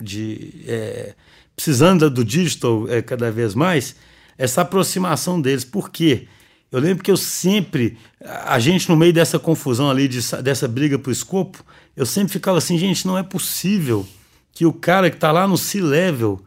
de 0.00 0.64
é, 0.66 1.14
precisando 1.54 2.10
do 2.10 2.24
digital 2.24 2.86
é, 2.88 3.00
cada 3.00 3.30
vez 3.30 3.54
mais, 3.54 3.96
essa 4.36 4.60
aproximação 4.60 5.40
deles. 5.40 5.64
Por 5.64 5.90
quê? 5.90 6.28
Eu 6.70 6.80
lembro 6.80 7.02
que 7.02 7.10
eu 7.10 7.16
sempre, 7.16 7.96
a 8.20 8.58
gente 8.58 8.88
no 8.88 8.96
meio 8.96 9.12
dessa 9.12 9.38
confusão 9.38 9.88
ali, 9.88 10.06
de, 10.08 10.20
dessa 10.42 10.68
briga 10.68 10.98
por 10.98 11.10
escopo, 11.10 11.64
eu 11.96 12.04
sempre 12.04 12.32
ficava 12.32 12.58
assim, 12.58 12.76
gente, 12.76 13.06
não 13.06 13.16
é 13.16 13.22
possível 13.22 14.06
que 14.52 14.66
o 14.66 14.72
cara 14.72 15.08
que 15.08 15.16
está 15.16 15.32
lá 15.32 15.46
no 15.46 15.56
C-level 15.56 16.44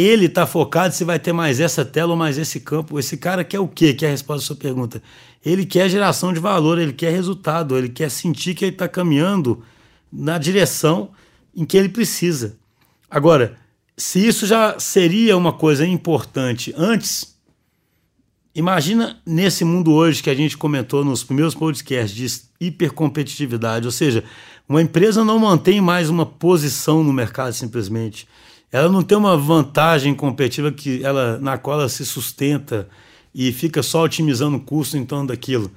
ele 0.00 0.26
está 0.26 0.46
focado 0.46 0.94
se 0.94 1.04
vai 1.04 1.18
ter 1.18 1.32
mais 1.32 1.60
essa 1.60 1.84
tela 1.84 2.12
ou 2.12 2.16
mais 2.16 2.38
esse 2.38 2.60
campo. 2.60 2.98
Esse 2.98 3.16
cara 3.16 3.44
quer 3.44 3.60
o 3.60 3.68
quê? 3.68 3.92
Que 3.92 4.04
é 4.04 4.08
a 4.08 4.10
resposta 4.12 4.44
à 4.44 4.46
sua 4.46 4.56
pergunta. 4.56 5.02
Ele 5.44 5.66
quer 5.66 5.88
geração 5.88 6.32
de 6.32 6.40
valor, 6.40 6.78
ele 6.78 6.92
quer 6.92 7.10
resultado, 7.10 7.76
ele 7.76 7.88
quer 7.88 8.10
sentir 8.10 8.54
que 8.54 8.64
ele 8.64 8.72
está 8.72 8.88
caminhando 8.88 9.62
na 10.12 10.38
direção 10.38 11.10
em 11.54 11.64
que 11.64 11.76
ele 11.76 11.88
precisa. 11.88 12.56
Agora, 13.10 13.56
se 13.96 14.26
isso 14.26 14.46
já 14.46 14.78
seria 14.78 15.36
uma 15.36 15.52
coisa 15.52 15.86
importante 15.86 16.72
antes, 16.76 17.36
imagina 18.54 19.20
nesse 19.26 19.64
mundo 19.64 19.92
hoje 19.92 20.22
que 20.22 20.30
a 20.30 20.34
gente 20.34 20.56
comentou 20.56 21.04
nos 21.04 21.24
primeiros 21.24 21.54
podcasts 21.54 22.16
de 22.16 22.66
hipercompetitividade, 22.66 23.86
ou 23.86 23.92
seja, 23.92 24.24
uma 24.68 24.80
empresa 24.80 25.24
não 25.24 25.38
mantém 25.38 25.80
mais 25.80 26.08
uma 26.08 26.24
posição 26.24 27.02
no 27.02 27.12
mercado 27.12 27.52
simplesmente 27.52 28.26
ela 28.72 28.88
não 28.88 29.02
tem 29.02 29.18
uma 29.18 29.36
vantagem 29.36 30.14
competitiva 30.14 30.70
que 30.70 31.02
ela, 31.04 31.38
na 31.38 31.58
qual 31.58 31.80
ela 31.80 31.88
se 31.88 32.06
sustenta 32.06 32.88
e 33.34 33.52
fica 33.52 33.82
só 33.82 34.04
otimizando 34.04 34.56
o 34.56 34.60
custo 34.60 34.96
em 34.96 35.04
torno 35.04 35.28
daquilo. 35.28 35.70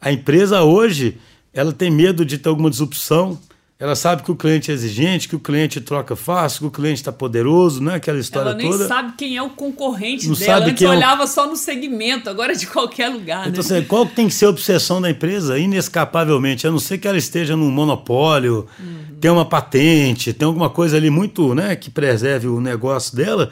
A 0.00 0.10
empresa 0.10 0.62
hoje, 0.62 1.18
ela 1.52 1.72
tem 1.72 1.90
medo 1.90 2.24
de 2.24 2.38
ter 2.38 2.48
alguma 2.48 2.70
disrupção, 2.70 3.38
ela 3.80 3.96
sabe 3.96 4.22
que 4.22 4.30
o 4.30 4.36
cliente 4.36 4.70
é 4.70 4.74
exigente, 4.74 5.26
que 5.26 5.34
o 5.34 5.40
cliente 5.40 5.80
troca 5.80 6.14
fácil, 6.14 6.60
que 6.60 6.66
o 6.66 6.70
cliente 6.70 7.00
está 7.00 7.10
poderoso, 7.10 7.82
não 7.82 7.92
é 7.92 7.94
aquela 7.94 8.18
história 8.18 8.52
toda. 8.52 8.62
Ela 8.62 8.70
nem 8.70 8.78
toda. 8.78 8.86
sabe 8.86 9.14
quem 9.16 9.38
é 9.38 9.42
o 9.42 9.48
concorrente 9.48 10.28
não 10.28 10.34
dela. 10.34 10.58
Sabe 10.58 10.70
Antes 10.72 10.86
olhava 10.86 11.22
é 11.22 11.24
o... 11.24 11.26
só 11.26 11.46
no 11.46 11.56
segmento, 11.56 12.28
agora 12.28 12.52
é 12.52 12.54
de 12.54 12.66
qualquer 12.66 13.08
lugar. 13.08 13.48
Então, 13.48 13.64
né? 13.64 13.78
assim, 13.78 13.82
qual 13.86 14.04
tem 14.04 14.28
que 14.28 14.34
ser 14.34 14.44
a 14.44 14.50
obsessão 14.50 15.00
da 15.00 15.08
empresa? 15.08 15.58
Inescapavelmente, 15.58 16.66
a 16.66 16.70
não 16.70 16.78
ser 16.78 16.98
que 16.98 17.08
ela 17.08 17.16
esteja 17.16 17.56
num 17.56 17.70
monopólio, 17.70 18.66
uhum. 18.78 19.16
tem 19.18 19.30
uma 19.30 19.46
patente, 19.46 20.34
tem 20.34 20.44
alguma 20.44 20.68
coisa 20.68 20.98
ali 20.98 21.08
muito, 21.08 21.54
né, 21.54 21.74
que 21.74 21.88
preserve 21.88 22.48
o 22.48 22.60
negócio 22.60 23.16
dela. 23.16 23.50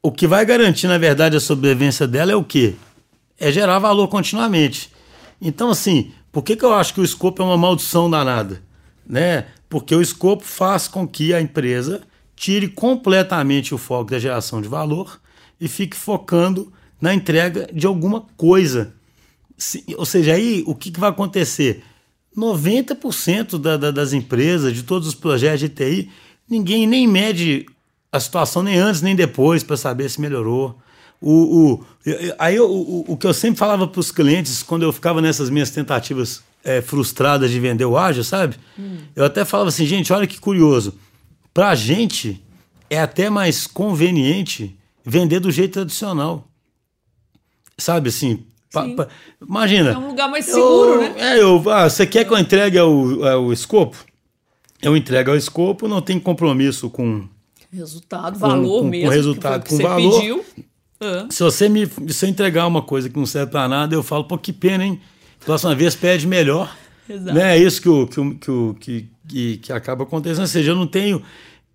O 0.00 0.12
que 0.12 0.28
vai 0.28 0.46
garantir, 0.46 0.86
na 0.86 0.96
verdade, 0.96 1.36
a 1.36 1.40
sobrevivência 1.40 2.06
dela 2.06 2.30
é 2.30 2.36
o 2.36 2.44
quê? 2.44 2.74
É 3.36 3.50
gerar 3.50 3.80
valor 3.80 4.06
continuamente. 4.06 4.92
Então, 5.42 5.70
assim, 5.70 6.12
por 6.30 6.44
que, 6.44 6.54
que 6.54 6.64
eu 6.64 6.72
acho 6.72 6.94
que 6.94 7.00
o 7.00 7.04
escopo 7.04 7.42
é 7.42 7.44
uma 7.44 7.58
maldição 7.58 8.08
danada? 8.08 8.62
Né? 9.06 9.46
Porque 9.68 9.94
o 9.94 10.02
escopo 10.02 10.44
faz 10.44 10.88
com 10.88 11.06
que 11.06 11.32
a 11.34 11.40
empresa 11.40 12.02
tire 12.36 12.68
completamente 12.68 13.74
o 13.74 13.78
foco 13.78 14.10
da 14.10 14.18
geração 14.18 14.60
de 14.60 14.68
valor 14.68 15.20
e 15.60 15.68
fique 15.68 15.96
focando 15.96 16.72
na 17.00 17.14
entrega 17.14 17.68
de 17.72 17.86
alguma 17.86 18.22
coisa. 18.36 18.94
Ou 19.96 20.04
seja, 20.04 20.34
aí 20.34 20.64
o 20.66 20.74
que, 20.74 20.90
que 20.90 21.00
vai 21.00 21.10
acontecer? 21.10 21.82
90% 22.36 23.58
da, 23.58 23.76
da, 23.76 23.90
das 23.90 24.12
empresas, 24.12 24.74
de 24.74 24.82
todos 24.82 25.06
os 25.06 25.14
projetos 25.14 25.60
de 25.60 25.68
TI, 25.68 26.10
ninguém 26.48 26.86
nem 26.86 27.06
mede 27.06 27.66
a 28.10 28.18
situação 28.18 28.62
nem 28.62 28.76
antes 28.78 29.02
nem 29.02 29.14
depois 29.14 29.62
para 29.62 29.76
saber 29.76 30.08
se 30.08 30.20
melhorou. 30.20 30.78
O, 31.20 31.32
o, 31.32 31.86
aí 32.38 32.58
o, 32.60 32.66
o, 32.66 33.04
o 33.08 33.16
que 33.16 33.26
eu 33.26 33.34
sempre 33.34 33.58
falava 33.58 33.86
para 33.86 34.00
os 34.00 34.10
clientes 34.10 34.62
quando 34.62 34.82
eu 34.82 34.92
ficava 34.92 35.22
nessas 35.22 35.48
minhas 35.48 35.70
tentativas 35.70 36.42
é, 36.64 36.80
frustradas 36.80 37.50
de 37.50 37.60
vender 37.60 37.84
o 37.84 37.96
ágil, 37.96 38.24
sabe? 38.24 38.56
Hum. 38.78 38.98
Eu 39.14 39.24
até 39.24 39.44
falava 39.44 39.68
assim, 39.68 39.86
gente, 39.86 40.12
olha 40.12 40.26
que 40.26 40.40
curioso. 40.40 40.94
Para 41.52 41.68
a 41.68 41.74
gente 41.74 42.42
é 42.88 43.00
até 43.00 43.28
mais 43.30 43.66
conveniente 43.66 44.76
vender 45.04 45.40
do 45.40 45.50
jeito 45.50 45.74
tradicional. 45.74 46.48
Sabe 47.76 48.08
assim? 48.08 48.44
Pa, 48.72 48.88
pa, 48.88 49.08
imagina. 49.40 49.90
É 49.90 49.98
um 49.98 50.08
lugar 50.08 50.28
mais 50.28 50.46
seguro, 50.46 50.94
eu, 50.94 51.00
né? 51.00 51.14
É, 51.16 51.40
eu, 51.40 51.70
ah, 51.70 51.88
você 51.88 52.06
quer 52.06 52.24
que 52.24 52.32
eu 52.32 52.38
entregue 52.38 52.78
ao, 52.78 53.24
ao 53.24 53.52
escopo? 53.52 53.96
Eu 54.82 54.96
entrego 54.96 55.30
ao 55.30 55.36
escopo, 55.36 55.86
não 55.86 56.02
tem 56.02 56.18
compromisso 56.18 56.90
com 56.90 57.28
resultado, 57.72 58.38
valor 58.38 58.82
com, 58.82 58.88
mesmo. 58.88 59.08
Com 59.08 59.14
resultado, 59.14 59.68
com 59.68 59.78
valor. 59.78 60.20
Pediu. 60.20 60.44
Se 61.30 61.42
você 61.42 61.68
me 61.68 61.86
se 61.86 62.24
eu 62.24 62.30
entregar 62.30 62.66
uma 62.66 62.80
coisa 62.80 63.08
que 63.08 63.18
não 63.18 63.26
serve 63.26 63.52
para 63.52 63.68
nada, 63.68 63.94
eu 63.94 64.02
falo, 64.02 64.24
pô, 64.24 64.38
que 64.38 64.52
pena, 64.52 64.84
hein? 64.84 65.00
Próxima 65.44 65.74
vez 65.74 65.94
pede 65.94 66.26
melhor. 66.26 66.76
Exato. 67.08 67.34
Né? 67.34 67.56
É 67.56 67.62
isso 67.62 67.80
que, 67.80 67.88
o, 67.88 68.06
que, 68.06 68.50
o, 68.50 68.74
que, 68.74 69.08
que, 69.28 69.56
que 69.58 69.72
acaba 69.72 70.04
acontecendo. 70.04 70.40
Ou 70.40 70.46
seja, 70.46 70.70
eu 70.72 70.76
não 70.76 70.86
tenho 70.86 71.22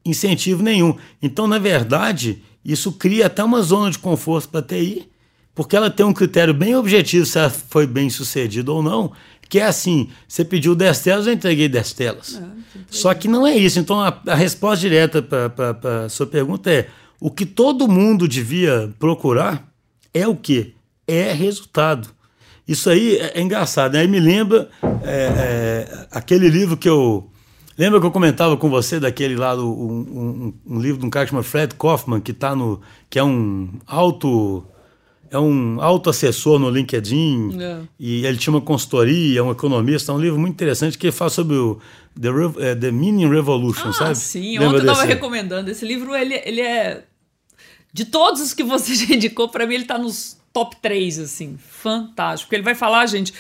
incentivo 0.06 0.64
nenhum. 0.64 0.96
Então, 1.22 1.48
na 1.48 1.60
verdade, 1.60 2.42
isso 2.64 2.92
cria 2.92 3.28
até 3.28 3.44
uma 3.44 3.62
zona 3.62 3.92
de 3.92 4.00
conforto 4.00 4.50
para 4.50 4.60
a 4.60 4.64
TI, 4.64 5.08
porque 5.54 5.76
ela 5.76 5.90
tem 5.90 6.06
um 6.06 6.14
critério 6.14 6.54
bem 6.54 6.76
objetivo 6.76 7.26
se 7.26 7.38
ela 7.38 7.50
foi 7.50 7.86
bem 7.86 8.10
sucedida 8.10 8.72
ou 8.72 8.82
não, 8.82 9.12
que 9.48 9.60
é 9.60 9.66
assim: 9.66 10.10
você 10.28 10.46
pediu 10.46 10.76
10 10.76 11.00
telas, 11.02 11.28
eu 11.28 11.34
entreguei 11.34 11.68
10 11.68 11.94
telas. 11.94 12.42
Ah, 12.42 12.50
Só 12.90 13.14
que 13.14 13.28
não 13.28 13.46
é 13.46 13.56
isso. 13.56 13.80
Então, 13.80 14.00
a, 14.00 14.22
a 14.28 14.36
resposta 14.36 14.82
direta 14.82 15.22
para 15.22 16.06
a 16.06 16.10
sua 16.10 16.28
pergunta 16.28 16.72
é: 16.72 16.88
o 17.20 17.30
que 17.30 17.46
todo 17.46 17.88
mundo 17.88 18.28
devia 18.28 18.94
procurar 19.00 19.68
é 20.14 20.28
o 20.28 20.36
quê? 20.36 20.74
É 21.08 21.34
resultado. 21.34 22.10
Isso 22.70 22.88
aí 22.88 23.18
é, 23.18 23.32
é 23.34 23.42
engraçado, 23.42 23.94
né? 23.94 24.02
Aí 24.02 24.08
me 24.08 24.20
lembra 24.20 24.70
é, 25.04 25.88
é, 25.88 26.08
aquele 26.12 26.48
livro 26.50 26.78
que 26.78 26.88
eu. 26.88 27.28
Lembra 27.76 28.00
que 28.00 28.06
eu 28.06 28.12
comentava 28.12 28.56
com 28.58 28.70
você 28.70 29.00
daquele 29.00 29.36
lá, 29.36 29.56
um, 29.56 29.64
um, 29.64 30.54
um 30.68 30.80
livro 30.80 31.00
de 31.00 31.06
um 31.08 31.10
cara 31.10 31.26
que 31.26 31.32
chama 31.32 31.42
Fred 31.42 31.74
Kaufman, 31.74 32.22
que 32.22 32.32
tá 32.32 32.56
no. 32.56 32.80
que 33.10 33.18
é 33.18 33.24
um 33.24 33.70
auto. 33.88 34.64
É 35.32 35.40
um 35.40 35.80
auto-assessor 35.82 36.58
no 36.58 36.72
LinkedIn 36.72 37.62
é. 37.62 37.82
e 38.00 38.26
ele 38.26 38.38
tinha 38.38 38.52
uma 38.52 38.62
consultoria, 38.62 39.40
é 39.40 39.44
um 39.44 39.52
economista, 39.52 40.12
é 40.12 40.16
um 40.16 40.20
livro 40.20 40.40
muito 40.40 40.54
interessante 40.54 40.98
que 40.98 41.12
fala 41.12 41.30
sobre 41.30 41.56
o 41.56 41.80
The, 42.20 42.30
uh, 42.32 42.52
The 42.80 42.92
Meaning 42.92 43.30
Revolution, 43.30 43.90
ah, 43.90 43.94
sabe? 43.94 44.16
Sim, 44.16 44.54
Lembra 44.54 44.68
ontem 44.70 44.88
eu 44.88 44.92
estava 44.92 45.04
recomendando. 45.04 45.70
Esse 45.70 45.86
livro, 45.86 46.16
ele, 46.16 46.34
ele 46.44 46.62
é. 46.62 47.04
De 47.94 48.06
todos 48.06 48.42
os 48.42 48.56
que 48.56 48.64
você 48.64 48.94
já 49.06 49.14
indicou, 49.14 49.50
para 49.50 49.68
mim 49.68 49.76
ele 49.76 49.84
está 49.84 50.00
nos 50.00 50.39
top 50.60 50.76
3, 50.82 51.20
assim, 51.20 51.58
fantástico. 51.58 52.48
Porque 52.48 52.58
ele 52.58 52.64
vai 52.64 52.76
falar, 52.76 53.06
gente, 53.06 53.34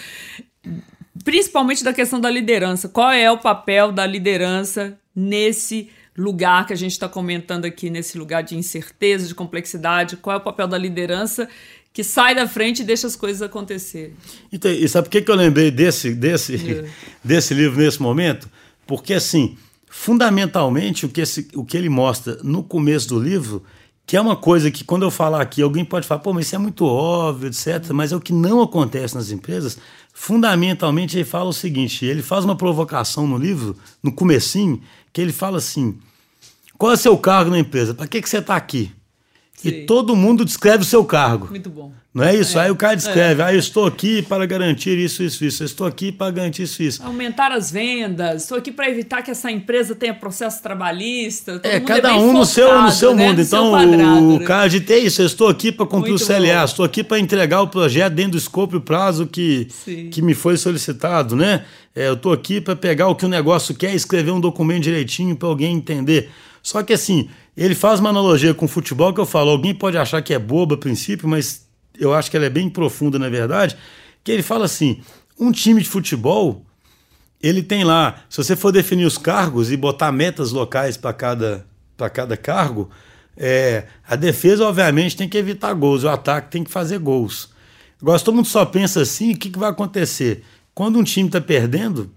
principalmente 1.24 1.84
da 1.84 1.94
questão 1.94 2.20
da 2.20 2.30
liderança. 2.30 2.88
Qual 2.88 3.12
é 3.12 3.30
o 3.30 3.38
papel 3.38 3.92
da 3.92 4.06
liderança 4.06 4.98
nesse 5.14 5.90
lugar 6.18 6.66
que 6.66 6.72
a 6.72 6.76
gente 6.78 6.92
está 6.92 7.10
comentando 7.10 7.66
aqui, 7.66 7.90
nesse 7.90 8.18
lugar 8.18 8.42
de 8.42 8.56
incerteza, 8.56 9.28
de 9.28 9.36
complexidade? 9.36 10.16
Qual 10.16 10.34
é 10.34 10.40
o 10.40 10.44
papel 10.44 10.68
da 10.68 10.78
liderança 10.78 11.50
que 11.92 12.04
sai 12.04 12.34
da 12.34 12.48
frente 12.48 12.84
e 12.84 12.86
deixa 12.86 13.06
as 13.06 13.18
coisas 13.18 13.42
acontecerem? 13.42 14.14
Então, 14.52 14.72
e 14.72 14.88
sabe 14.88 15.08
por 15.08 15.12
que, 15.12 15.22
que 15.22 15.32
eu 15.32 15.36
lembrei 15.36 15.70
desse, 15.72 16.14
desse, 16.14 16.56
é. 16.56 16.90
desse 17.22 17.54
livro 17.54 17.82
nesse 17.82 18.02
momento? 18.02 18.50
Porque, 18.88 19.14
assim, 19.14 19.58
fundamentalmente, 19.90 21.06
o 21.06 21.10
que, 21.10 21.20
esse, 21.20 21.50
o 21.54 21.66
que 21.66 21.76
ele 21.76 21.90
mostra 21.90 22.40
no 22.44 22.64
começo 22.64 23.10
do 23.10 23.20
livro 23.20 23.66
que 24.10 24.18
é 24.18 24.22
uma 24.22 24.36
coisa 24.36 24.72
que 24.72 24.84
quando 24.84 25.04
eu 25.04 25.12
falar 25.12 25.40
aqui, 25.40 25.62
alguém 25.62 25.86
pode 25.86 26.08
falar, 26.08 26.22
pô, 26.22 26.34
mas 26.34 26.48
isso 26.48 26.56
é 26.56 26.58
muito 26.58 26.84
óbvio, 26.84 27.48
etc. 27.48 27.92
Mas 27.94 28.12
é 28.12 28.16
o 28.16 28.20
que 28.20 28.34
não 28.34 28.60
acontece 28.60 29.14
nas 29.14 29.30
empresas. 29.30 29.78
Fundamentalmente, 30.12 31.16
ele 31.16 31.24
fala 31.24 31.48
o 31.48 31.54
seguinte: 31.54 32.08
ele 32.08 32.24
faz 32.24 32.44
uma 32.44 32.56
provocação 32.56 33.28
no 33.28 33.38
livro, 33.38 33.78
no 34.02 34.12
comecinho, 34.12 34.82
que 35.14 35.22
ele 35.22 35.32
fala 35.32 35.60
assim: 35.60 35.96
qual 36.76 36.92
é 36.92 36.96
o 36.96 36.98
seu 36.98 37.16
cargo 37.20 37.52
na 37.52 37.60
empresa? 37.60 37.94
Para 37.94 38.08
que, 38.08 38.20
que 38.20 38.28
você 38.28 38.40
está 38.40 38.56
aqui? 38.56 38.92
Sim. 39.54 39.70
E 39.70 39.86
todo 39.86 40.16
mundo 40.16 40.44
descreve 40.44 40.82
o 40.82 40.88
seu 40.88 41.06
cargo. 41.06 41.48
Muito 41.48 41.70
bom. 41.70 41.94
Não 42.12 42.24
é 42.24 42.36
isso? 42.36 42.58
É. 42.58 42.64
Aí 42.64 42.72
o 42.72 42.76
cara 42.76 42.96
descreve, 42.96 43.40
é. 43.40 43.46
ah, 43.46 43.54
eu 43.54 43.60
estou 43.60 43.86
aqui 43.86 44.24
para 44.24 44.44
garantir 44.48 44.98
isso, 44.98 45.22
isso, 45.22 45.46
isso, 45.46 45.62
eu 45.62 45.66
estou 45.66 45.86
aqui 45.86 46.12
para 46.12 46.32
garantir 46.32 46.64
isso, 46.64 46.82
isso. 46.82 47.04
Aumentar 47.04 47.52
as 47.52 47.70
vendas, 47.70 48.44
estou 48.44 48.58
aqui 48.58 48.72
para 48.72 48.90
evitar 48.90 49.22
que 49.22 49.30
essa 49.30 49.52
empresa 49.52 49.94
tenha 49.94 50.14
processo 50.16 50.62
trabalhista. 50.64 51.62
é, 51.64 51.80
cada 51.80 52.10
é 52.10 52.14
um 52.14 52.34
no 52.34 52.46
seu, 52.46 52.82
no 52.82 52.92
seu 52.92 53.14
né? 53.14 53.28
mundo. 53.28 53.38
No 53.38 53.44
então, 53.44 53.64
seu 53.64 53.72
quadrado, 53.72 54.26
o 54.26 54.40
né? 54.40 54.46
cara 54.46 54.68
de 54.68 54.82
ter 54.82 54.98
isso, 54.98 55.22
eu 55.22 55.28
estou 55.28 55.48
aqui 55.48 55.72
para 55.72 55.86
cumprir 55.86 56.10
Muito 56.10 56.24
o 56.24 56.26
CLA, 56.26 56.58
bom. 56.58 56.66
estou 56.66 56.84
aqui 56.84 57.04
para 57.04 57.20
entregar 57.20 57.62
o 57.62 57.68
projeto 57.68 58.14
dentro 58.14 58.32
do 58.32 58.38
escopo 58.40 58.78
e 58.78 58.80
prazo 58.80 59.28
que, 59.28 59.68
que 60.12 60.20
me 60.24 60.34
foi 60.34 60.58
solicitado, 60.58 61.36
né? 61.36 61.64
É, 61.96 62.08
eu 62.08 62.18
tô 62.18 62.32
aqui 62.32 62.60
para 62.60 62.76
pegar 62.76 63.08
o 63.08 63.16
que 63.16 63.26
o 63.26 63.30
negócio 63.30 63.76
quer, 63.76 63.94
escrever 63.94 64.32
um 64.32 64.40
documento 64.40 64.82
direitinho 64.82 65.36
para 65.36 65.48
alguém 65.48 65.76
entender. 65.76 66.32
Só 66.64 66.82
que 66.82 66.92
assim, 66.92 67.30
ele 67.56 67.76
faz 67.76 68.00
uma 68.00 68.10
analogia 68.10 68.54
com 68.54 68.66
o 68.66 68.68
futebol 68.68 69.14
que 69.14 69.20
eu 69.20 69.28
falo, 69.28 69.52
alguém 69.52 69.76
pode 69.76 69.96
achar 69.96 70.24
que 70.24 70.34
é 70.34 70.40
boba 70.40 70.74
a 70.74 70.78
princípio, 70.78 71.28
mas 71.28 71.69
eu 72.00 72.14
acho 72.14 72.32
que 72.32 72.38
ela 72.38 72.46
é 72.46 72.50
bem 72.50 72.70
profunda 72.70 73.20
na 73.20 73.30
verdade, 73.30 73.78
que 74.24 74.32
ele 74.32 74.44
fala 74.44 74.66
assim, 74.66 75.02
um 75.40 75.52
time 75.52 75.82
de 75.82 75.90
futebol, 75.90 76.66
ele 77.42 77.64
tem 77.64 77.84
lá, 77.84 78.24
se 78.30 78.38
você 78.38 78.56
for 78.56 78.72
definir 78.72 79.06
os 79.06 79.18
cargos 79.18 79.72
e 79.72 79.78
botar 79.78 80.12
metas 80.12 80.52
locais 80.52 80.98
para 80.98 81.14
cada, 81.14 81.66
cada 82.14 82.36
cargo, 82.36 82.90
é, 83.38 83.86
a 84.06 84.16
defesa, 84.16 84.68
obviamente, 84.68 85.16
tem 85.16 85.30
que 85.30 85.38
evitar 85.38 85.74
gols, 85.74 86.04
o 86.04 86.10
ataque 86.10 86.52
tem 86.52 86.64
que 86.64 86.72
fazer 86.72 87.00
gols. 87.00 87.50
Agora, 88.02 88.18
se 88.18 88.26
todo 88.26 88.36
mundo 88.36 88.48
só 88.48 88.66
pensa 88.66 89.02
assim, 89.02 89.34
o 89.34 89.38
que, 89.38 89.50
que 89.50 89.60
vai 89.60 89.70
acontecer? 89.70 90.44
Quando 90.74 91.00
um 91.00 91.04
time 91.04 91.28
está 91.28 91.40
perdendo 91.40 92.12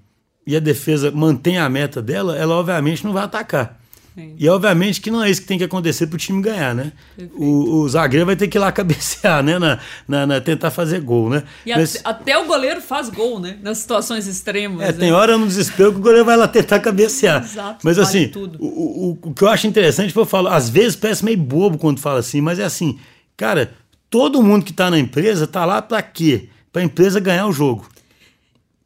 e 0.47 0.57
a 0.57 0.61
defesa 0.61 1.11
mantém 1.11 1.59
a 1.59 1.69
meta 1.69 2.03
dela, 2.03 2.37
ela 2.37 2.55
obviamente 2.55 3.05
não 3.05 3.13
vai 3.13 3.25
atacar. 3.25 3.81
Sim. 4.15 4.35
E 4.39 4.49
obviamente 4.49 5.01
que 5.01 5.11
não 5.11 5.23
é 5.23 5.31
isso 5.31 5.41
que 5.41 5.47
tem 5.47 5.57
que 5.57 5.65
acontecer 5.65 6.07
para 6.07 6.17
o 6.17 6.19
time 6.19 6.43
ganhar, 6.43 6.75
né? 6.75 6.93
O, 7.35 7.81
o, 7.81 7.89
zagueiro 7.89 8.27
vai 8.27 8.37
ter 8.37 8.47
que 8.47 8.59
ir 8.59 8.61
lá 8.61 8.71
cabecear, 8.71 9.43
né? 9.43 9.59
Na, 9.59 9.79
na, 10.07 10.27
na 10.27 10.41
tentar 10.41 10.71
fazer 10.71 11.01
gol, 11.01 11.31
né? 11.31 11.43
E 11.65 11.75
Mas, 11.75 12.01
até 12.05 12.37
o 12.37 12.47
goleiro 12.47 12.83
faz 12.83 13.09
gol, 13.09 13.41
né? 13.41 13.57
Nas 13.63 13.79
situações 13.79 14.27
extremas. 14.27 14.83
É, 14.83 14.93
né? 14.93 14.99
tem 14.99 15.13
hora 15.13 15.39
no 15.39 15.47
desespero 15.47 15.93
que 15.93 15.99
o 15.99 16.03
goleiro 16.03 16.27
vai 16.27 16.37
lá 16.37 16.47
tentar 16.47 16.81
cabecear. 16.81 17.43
Exato, 17.43 17.79
mas 17.83 17.99
assim, 17.99 18.31
o, 18.59 18.67
o, 18.67 19.19
o, 19.23 19.35
que 19.35 19.43
eu 19.43 19.49
acho 19.49 19.67
interessante, 19.67 20.15
eu 20.15 20.27
falo, 20.27 20.49
às 20.49 20.69
vezes 20.69 20.95
parece 20.95 21.25
meio 21.25 21.39
bobo 21.39 21.79
quando 21.79 21.99
fala 21.99 22.21
assim, 22.21 22.41
mas 22.41 22.59
é 22.59 22.65
assim, 22.65 22.99
cara, 23.37 23.73
todo 24.11 24.43
mundo 24.43 24.65
que 24.65 24.73
está 24.73 24.91
na 24.91 24.99
empresa 24.99 25.45
está 25.45 25.65
lá 25.65 25.81
para 25.81 26.03
quê? 26.03 26.49
Para 26.71 26.83
a 26.83 26.85
empresa 26.85 27.19
ganhar 27.19 27.47
o 27.47 27.53
jogo. 27.53 27.89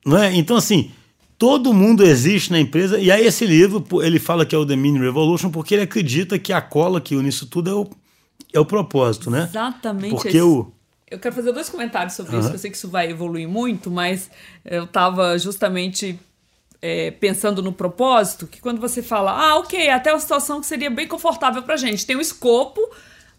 Não 0.05 0.17
é? 0.17 0.33
Então, 0.37 0.57
assim, 0.57 0.93
Todo 1.39 1.75
mundo 1.75 2.03
existe 2.03 2.51
na 2.51 2.59
empresa, 2.59 2.99
e 2.99 3.11
aí 3.11 3.27
esse 3.27 3.45
livro, 3.45 3.85
ele 4.03 4.19
fala 4.19 4.47
que 4.47 4.55
é 4.55 4.59
o 4.59 4.65
The 4.65 4.75
Mini 4.75 4.99
Revolution, 4.99 5.51
porque 5.51 5.75
ele 5.75 5.83
acredita 5.83 6.39
que 6.39 6.53
a 6.53 6.63
cola 6.63 7.01
que 7.01 7.15
une 7.15 7.29
isso 7.29 7.47
tudo 7.47 7.71
é 7.71 7.75
o, 7.75 7.91
é 8.55 8.61
o 8.61 8.65
propósito, 8.65 9.31
né? 9.31 9.43
Exatamente. 9.43 10.15
Porque 10.15 10.41
o... 10.41 10.73
Eu 11.11 11.19
quero 11.19 11.35
fazer 11.35 11.53
dois 11.53 11.69
comentários 11.69 12.15
sobre 12.15 12.35
uhum. 12.35 12.41
isso, 12.41 12.53
eu 12.53 12.59
sei 12.59 12.71
que 12.71 12.77
isso 12.77 12.89
vai 12.89 13.11
evoluir 13.11 13.47
muito, 13.47 13.91
mas 13.91 14.31
eu 14.65 14.85
estava 14.85 15.39
justamente 15.39 16.19
é, 16.81 17.11
pensando 17.11 17.63
no 17.63 17.73
propósito, 17.73 18.47
que 18.47 18.61
quando 18.61 18.81
você 18.81 19.03
fala, 19.03 19.31
ah, 19.33 19.59
ok, 19.59 19.91
até 19.91 20.13
uma 20.13 20.19
situação 20.19 20.61
que 20.61 20.67
seria 20.67 20.91
bem 20.91 21.07
confortável 21.07 21.63
pra 21.63 21.77
gente, 21.77 22.07
tem 22.07 22.17
um 22.17 22.21
escopo, 22.21 22.81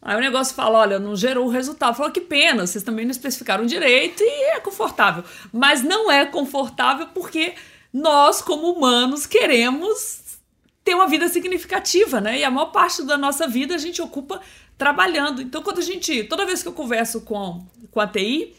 Aí 0.02 0.16
o 0.16 0.20
negócio 0.20 0.56
fala: 0.56 0.80
olha, 0.80 1.00
não 1.00 1.16
gerou 1.16 1.48
o 1.48 1.50
resultado. 1.50 1.96
Fala 1.96 2.12
que 2.12 2.22
pena, 2.22 2.66
vocês 2.66 2.84
também 2.84 3.04
não 3.04 3.12
especificaram 3.12 3.66
direito 3.66 4.24
e 4.24 4.56
é 4.56 4.60
confortável. 4.60 5.24
Mas 5.52 5.84
não 5.84 6.12
é 6.12 6.26
confortável 6.26 7.08
porque 7.14 7.56
nós, 7.98 8.42
como 8.42 8.72
humanos, 8.72 9.26
queremos 9.26 10.40
ter 10.84 10.94
uma 10.94 11.08
vida 11.08 11.28
significativa, 11.28 12.22
né? 12.22 12.40
E 12.40 12.44
a 12.44 12.52
maior 12.52 12.68
parte 12.68 13.04
da 13.04 13.18
nossa 13.18 13.48
vida 13.48 13.74
a 13.74 13.78
gente 13.78 14.02
ocupa 14.02 14.40
trabalhando. 14.78 15.42
Então, 15.42 15.64
quando 15.64 15.80
a 15.80 15.84
gente, 15.84 16.24
toda 16.26 16.46
vez 16.46 16.62
que 16.62 16.68
eu 16.68 16.74
converso 16.74 17.22
com, 17.22 17.66
com 17.90 18.00
a 18.00 18.08
TI, 18.08 18.54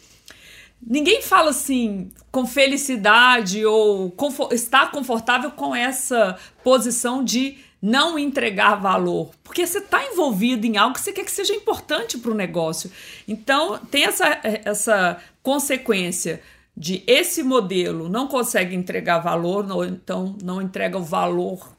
ninguém 0.84 1.22
fala 1.22 1.50
assim 1.50 2.10
com 2.32 2.46
felicidade 2.46 3.64
ou 3.64 4.10
confort, 4.10 4.52
está 4.52 4.86
confortável 4.86 5.52
com 5.52 5.74
essa 5.74 6.36
posição 6.64 7.22
de 7.22 7.58
não 7.80 8.18
entregar 8.18 8.74
valor, 8.74 9.30
porque 9.44 9.64
você 9.64 9.78
está 9.78 10.04
envolvido 10.04 10.66
em 10.66 10.76
algo 10.76 10.94
que 10.94 11.00
você 11.00 11.12
quer 11.12 11.24
que 11.24 11.30
seja 11.30 11.54
importante 11.54 12.18
para 12.18 12.32
o 12.32 12.34
negócio. 12.34 12.90
Então, 13.26 13.78
tem 13.78 14.04
essa, 14.04 14.40
essa 14.42 15.22
consequência 15.44 16.42
de 16.78 17.02
esse 17.08 17.42
modelo 17.42 18.08
não 18.08 18.28
consegue 18.28 18.76
entregar 18.76 19.18
valor, 19.18 19.68
ou 19.70 19.84
então 19.84 20.36
não 20.42 20.62
entrega 20.62 20.96
o 20.96 21.02
valor 21.02 21.76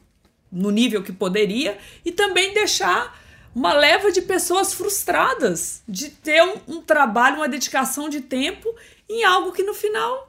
no 0.52 0.70
nível 0.70 1.02
que 1.02 1.12
poderia, 1.12 1.78
e 2.04 2.12
também 2.12 2.52
deixar 2.52 3.18
uma 3.54 3.72
leva 3.72 4.12
de 4.12 4.20
pessoas 4.20 4.74
frustradas 4.74 5.82
de 5.88 6.10
ter 6.10 6.42
um, 6.42 6.76
um 6.76 6.82
trabalho, 6.82 7.36
uma 7.36 7.48
dedicação 7.48 8.08
de 8.08 8.20
tempo 8.20 8.68
em 9.08 9.24
algo 9.24 9.52
que 9.52 9.62
no 9.62 9.74
final 9.74 10.28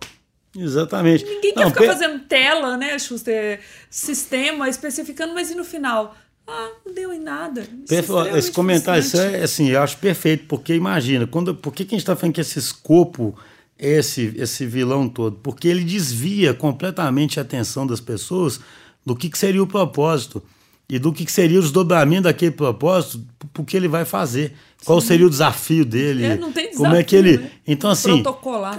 Exatamente. 0.57 1.23
Ninguém 1.23 1.53
quer 1.53 1.61
não, 1.61 1.69
ficar 1.69 1.85
fazendo 1.85 2.19
tela, 2.19 2.75
né, 2.75 2.97
Schuster? 2.99 3.61
Sistema 3.89 4.67
especificando, 4.67 5.33
mas 5.33 5.49
e 5.49 5.55
no 5.55 5.63
final? 5.63 6.15
Ah, 6.45 6.69
não 6.85 6.93
deu 6.93 7.13
em 7.13 7.19
nada. 7.19 7.65
É 7.89 8.38
esse 8.38 8.51
comentário 8.51 8.99
isso 8.99 9.17
é 9.17 9.43
assim, 9.43 9.69
eu 9.69 9.81
acho 9.81 9.97
perfeito, 9.97 10.45
porque 10.47 10.73
imagina, 10.73 11.25
quando, 11.25 11.55
por 11.55 11.73
que, 11.73 11.86
que 11.86 11.95
a 11.95 11.97
gente 11.97 12.03
está 12.03 12.15
falando 12.15 12.36
que 12.36 12.41
esse 12.41 12.60
escopo 12.60 13.38
esse, 13.82 14.32
esse 14.38 14.65
vilão 14.67 15.10
todo, 15.10 15.38
porque 15.41 15.67
ele 15.67 15.84
desvia 15.84 16.54
completamente 16.54 17.39
a 17.39 17.41
atenção 17.41 17.88
das 17.88 18.00
pessoas 18.00 18.60
do 19.04 19.15
que, 19.15 19.28
que 19.28 19.38
seria 19.38 19.63
o 19.63 19.65
propósito 19.65 20.44
e 20.88 21.00
do 21.00 21.12
que, 21.12 21.26
que 21.26 21.32
seria 21.32 21.58
o 21.58 21.62
desdobramento 21.62 22.24
daquele 22.24 22.52
propósito, 22.52 23.26
o 23.58 23.63
que 23.63 23.76
ele 23.76 23.88
vai 23.88 24.06
fazer. 24.06 24.54
Qual 24.86 25.02
Sim. 25.02 25.08
seria 25.08 25.26
o 25.26 25.30
desafio 25.30 25.84
dele? 25.84 26.26
É, 26.26 26.38
não 26.38 26.52
tem 26.52 26.65
desafio, 26.65 26.84
como 26.84 26.96
é 26.96 27.04
que 27.04 27.15
ele. 27.15 27.38
Né? 27.38 27.52
Então, 27.65 27.89
assim. 27.89 28.24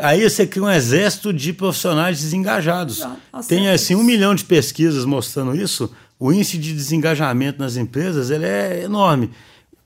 Aí 0.01 0.29
você 0.29 0.47
cria 0.47 0.63
um 0.63 0.71
exército 0.71 1.33
de 1.33 1.53
profissionais 1.53 2.21
desengajados. 2.21 3.03
Tem 3.49 3.69
assim 3.71 3.95
um 3.95 4.05
milhão 4.05 4.35
de 4.35 4.45
pesquisas 4.45 5.05
mostrando 5.05 5.57
isso. 5.57 5.91
O 6.21 6.33
índice 6.33 6.59
de 6.59 6.73
desengajamento 6.73 7.59
nas 7.59 7.77
empresas 7.77 8.31
ele 8.31 8.45
é 8.45 8.85
enorme 8.85 9.31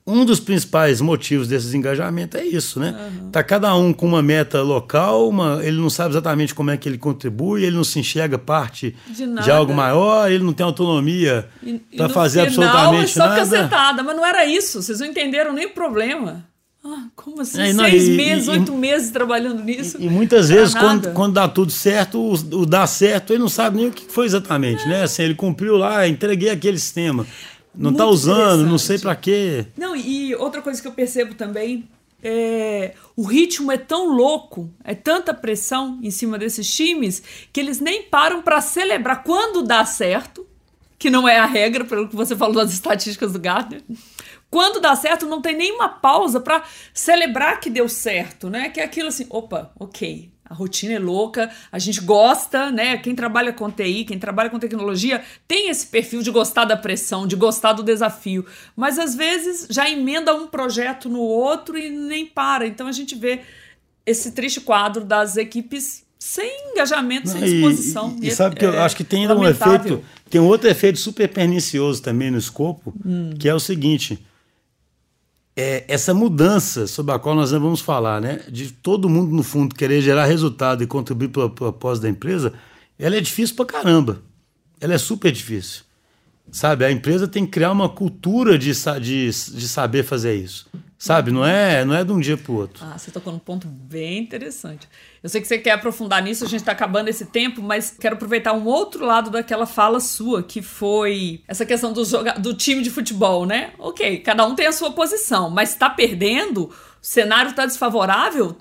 um 0.07 0.25
dos 0.25 0.39
principais 0.39 1.01
motivos 1.01 1.49
desses 1.49 1.75
engajamentos 1.75 2.41
é 2.41 2.45
isso, 2.45 2.79
né? 2.79 2.95
Uhum. 2.97 3.31
Tá 3.31 3.43
cada 3.43 3.75
um 3.75 3.93
com 3.93 4.07
uma 4.07 4.23
meta 4.23 4.63
local, 4.63 5.29
uma, 5.29 5.59
ele 5.65 5.79
não 5.79 5.91
sabe 5.91 6.11
exatamente 6.11 6.55
como 6.55 6.71
é 6.71 6.77
que 6.77 6.89
ele 6.89 6.97
contribui, 6.97 7.65
ele 7.65 7.75
não 7.75 7.83
se 7.83 7.99
enxerga 7.99 8.39
parte 8.39 8.95
de, 9.09 9.27
de 9.27 9.51
algo 9.51 9.75
maior, 9.75 10.31
ele 10.31 10.45
não 10.45 10.53
tem 10.53 10.65
autonomia 10.65 11.49
para 11.97 12.09
fazer 12.09 12.49
final, 12.51 12.69
absolutamente 12.69 13.11
é 13.11 13.15
só 13.15 13.27
nada. 13.27 13.37
cacetada, 13.37 14.03
mas 14.05 14.17
não 14.17 14.25
era 14.25 14.47
isso. 14.47 14.81
Vocês 14.81 15.01
não 15.01 15.09
entenderam 15.09 15.53
nem 15.53 15.67
o 15.67 15.71
problema. 15.71 16.47
Ah, 16.85 17.09
como 17.17 17.41
assim? 17.41 17.61
É, 17.61 17.73
não, 17.73 17.85
Seis 17.85 18.07
e, 18.07 18.11
meses, 18.13 18.47
e, 18.47 18.51
oito 18.51 18.73
e, 18.73 18.77
meses 18.77 19.11
trabalhando 19.11 19.65
nisso. 19.65 19.97
E, 19.99 20.09
muitas 20.09 20.49
vezes, 20.49 20.73
quando, 20.73 21.13
quando 21.13 21.35
dá 21.35 21.49
tudo 21.49 21.73
certo, 21.73 22.21
o, 22.21 22.33
o 22.33 22.65
dá 22.65 22.87
certo, 22.87 23.33
ele 23.33 23.41
não 23.41 23.49
sabe 23.49 23.79
nem 23.79 23.89
o 23.89 23.91
que 23.91 24.05
foi 24.09 24.27
exatamente, 24.27 24.85
é. 24.85 24.89
né? 24.89 25.03
Assim, 25.03 25.23
ele 25.23 25.35
cumpriu 25.35 25.77
lá, 25.77 26.07
entreguei 26.07 26.49
aquele 26.49 26.79
sistema. 26.79 27.27
Não 27.77 27.91
está 27.91 28.07
usando, 28.07 28.67
não 28.67 28.79
sei 28.79 28.99
para 28.99 29.15
quê. 29.15 29.67
Não, 29.77 29.95
e 29.95 30.35
outra 30.35 30.63
coisa 30.63 30.81
que 30.81 30.89
eu 30.89 30.93
percebo 30.93 31.35
também 31.35 31.89
é, 32.23 32.95
o 33.15 33.23
ritmo 33.23 33.71
é 33.71 33.79
tão 33.79 34.09
louco, 34.09 34.69
é 34.83 34.95
tanta 34.95 35.35
pressão 35.35 36.01
em 36.03 36.11
cima 36.11 36.39
desses 36.39 36.75
times 36.75 37.23
que 37.53 37.61
eles 37.61 37.79
nem 37.79 38.03
param 38.03 38.43
para 38.43 38.61
celebrar 38.61 39.23
quando 39.23 39.63
dá 39.63 39.85
certo, 39.85 40.47
que 40.99 41.11
não 41.11 41.29
é 41.29 41.39
a 41.39 41.47
regra, 41.47 41.85
pelo 41.85 42.09
que 42.09 42.17
você 42.17 42.35
falou 42.35 42.55
das 42.55 42.73
estatísticas 42.73 43.33
do 43.33 43.39
Gardner. 43.39 43.83
Quando 44.51 44.81
dá 44.81 44.97
certo, 44.97 45.27
não 45.27 45.43
tem 45.43 45.57
nenhuma 45.57 45.89
pausa 45.89 46.41
para 46.41 46.65
celebrar 46.95 47.61
que 47.61 47.69
deu 47.69 47.89
certo, 47.89 48.49
né? 48.49 48.71
Que 48.71 48.81
é 48.81 48.85
aquilo 48.85 49.09
assim, 49.09 49.27
opa, 49.29 49.71
ok, 49.79 50.31
a 50.49 50.55
rotina 50.55 50.95
é 50.95 50.99
louca, 50.99 51.51
a 51.71 51.79
gente 51.79 52.01
gosta, 52.01 52.71
né? 52.71 52.97
Quem 52.99 53.15
trabalha 53.15 53.53
com 53.53 53.71
TI, 53.71 54.05
quem 54.05 54.19
trabalha 54.19 54.49
com 54.49 54.59
tecnologia, 54.59 55.23
tem 55.47 55.69
esse 55.69 55.87
perfil 55.87 56.23
de 56.23 56.31
gostar 56.31 56.65
da 56.65 56.77
pressão, 56.77 57.27
de 57.27 57.37
gostar 57.37 57.73
do 57.73 57.83
desafio. 57.83 58.47
Mas 58.77 58.99
às 58.99 59.15
vezes 59.15 59.67
já 59.69 59.89
emenda 59.91 60.35
um 60.35 60.47
projeto 60.47 61.09
no 61.09 61.21
outro 61.21 61.77
e 61.77 61.91
nem 61.91 62.27
para. 62.27 62.67
Então 62.67 62.87
a 62.87 62.93
gente 62.93 63.15
vê 63.15 63.41
esse 64.05 64.31
triste 64.31 64.61
quadro 64.61 65.05
das 65.05 65.37
equipes 65.37 66.05
sem 66.19 66.73
engajamento, 66.73 67.29
sem 67.29 67.41
disposição. 67.41 68.17
E, 68.21 68.27
e, 68.27 68.29
e 68.29 68.35
sabe 68.35 68.57
que 68.57 68.65
eu 68.65 68.73
é 68.73 68.79
acho 68.79 68.97
que 68.97 69.05
tem 69.05 69.29
um 69.29 69.45
efeito, 69.45 70.03
tem 70.31 70.41
um 70.41 70.47
outro 70.47 70.69
efeito 70.69 70.99
super 70.99 71.29
pernicioso 71.29 72.03
também 72.03 72.31
no 72.31 72.39
escopo, 72.39 72.95
hum. 73.05 73.31
que 73.39 73.49
é 73.49 73.55
o 73.55 73.61
seguinte 73.61 74.19
é, 75.57 75.85
essa 75.89 76.13
mudança 76.13 76.87
sobre 76.87 77.15
a 77.15 77.19
qual 77.19 77.35
nós 77.35 77.51
vamos 77.51 77.81
falar, 77.81 78.21
né, 78.21 78.41
de 78.49 78.71
todo 78.71 79.09
mundo, 79.09 79.35
no 79.35 79.43
fundo, 79.43 79.75
querer 79.75 80.03
gerar 80.03 80.27
resultado 80.27 80.85
e 80.85 80.87
contribuir 80.87 81.29
para 81.29 81.47
o 81.47 81.51
propósito 81.51 82.03
da 82.03 82.11
empresa, 82.11 82.53
ela 82.99 83.17
é 83.17 83.21
difícil 83.21 83.57
para 83.57 83.65
caramba. 83.65 84.23
Ela 84.79 84.95
é 84.95 84.99
super 84.99 85.33
difícil. 85.33 85.83
Sabe, 86.53 86.85
a 86.85 86.93
empresa 86.93 87.27
tem 87.27 87.45
que 87.45 87.53
criar 87.53 87.73
uma 87.73 87.89
cultura 87.89 88.59
de, 88.59 88.71
de, 89.01 89.31
de 89.31 89.69
saber 89.69 90.05
fazer 90.05 90.35
isso. 90.35 90.69
Sabe, 90.99 91.31
não 91.31 91.45
é, 91.45 91.85
não 91.85 91.95
é 91.95 92.03
de 92.03 92.11
um 92.11 92.19
dia 92.19 92.39
para 92.39 92.51
o 92.51 92.57
outro. 92.57 92.83
Ah, 92.83 92.97
você 92.97 93.11
tocou 93.11 93.31
num 93.31 93.39
ponto 93.39 93.67
bem 93.69 94.19
interessante. 94.19 94.89
Eu 95.23 95.29
sei 95.29 95.43
que 95.43 95.47
você 95.47 95.59
quer 95.59 95.73
aprofundar 95.73 96.23
nisso, 96.23 96.45
a 96.45 96.49
gente 96.49 96.61
está 96.61 96.73
acabando 96.73 97.09
esse 97.09 97.27
tempo, 97.27 97.61
mas 97.61 97.95
quero 98.01 98.15
aproveitar 98.15 98.55
um 98.55 98.65
outro 98.65 99.05
lado 99.05 99.29
daquela 99.29 99.67
fala 99.67 100.01
sua, 100.01 100.43
que 100.43 100.63
foi 100.63 101.43
essa 101.47 101.67
questão 101.67 101.93
do, 101.93 102.03
do 102.39 102.55
time 102.55 102.83
de 102.83 102.91
futebol, 102.91 103.45
né? 103.45 103.73
Ok, 103.79 104.21
cada 104.21 104.47
um 104.47 104.55
tem 104.55 104.67
a 104.67 104.73
sua 104.73 104.91
posição, 104.91 105.51
mas 105.51 105.71
está 105.71 105.91
perdendo, 105.91 106.65
o 106.65 106.73
cenário 107.03 107.51
está 107.51 107.67
desfavorável, 107.67 108.57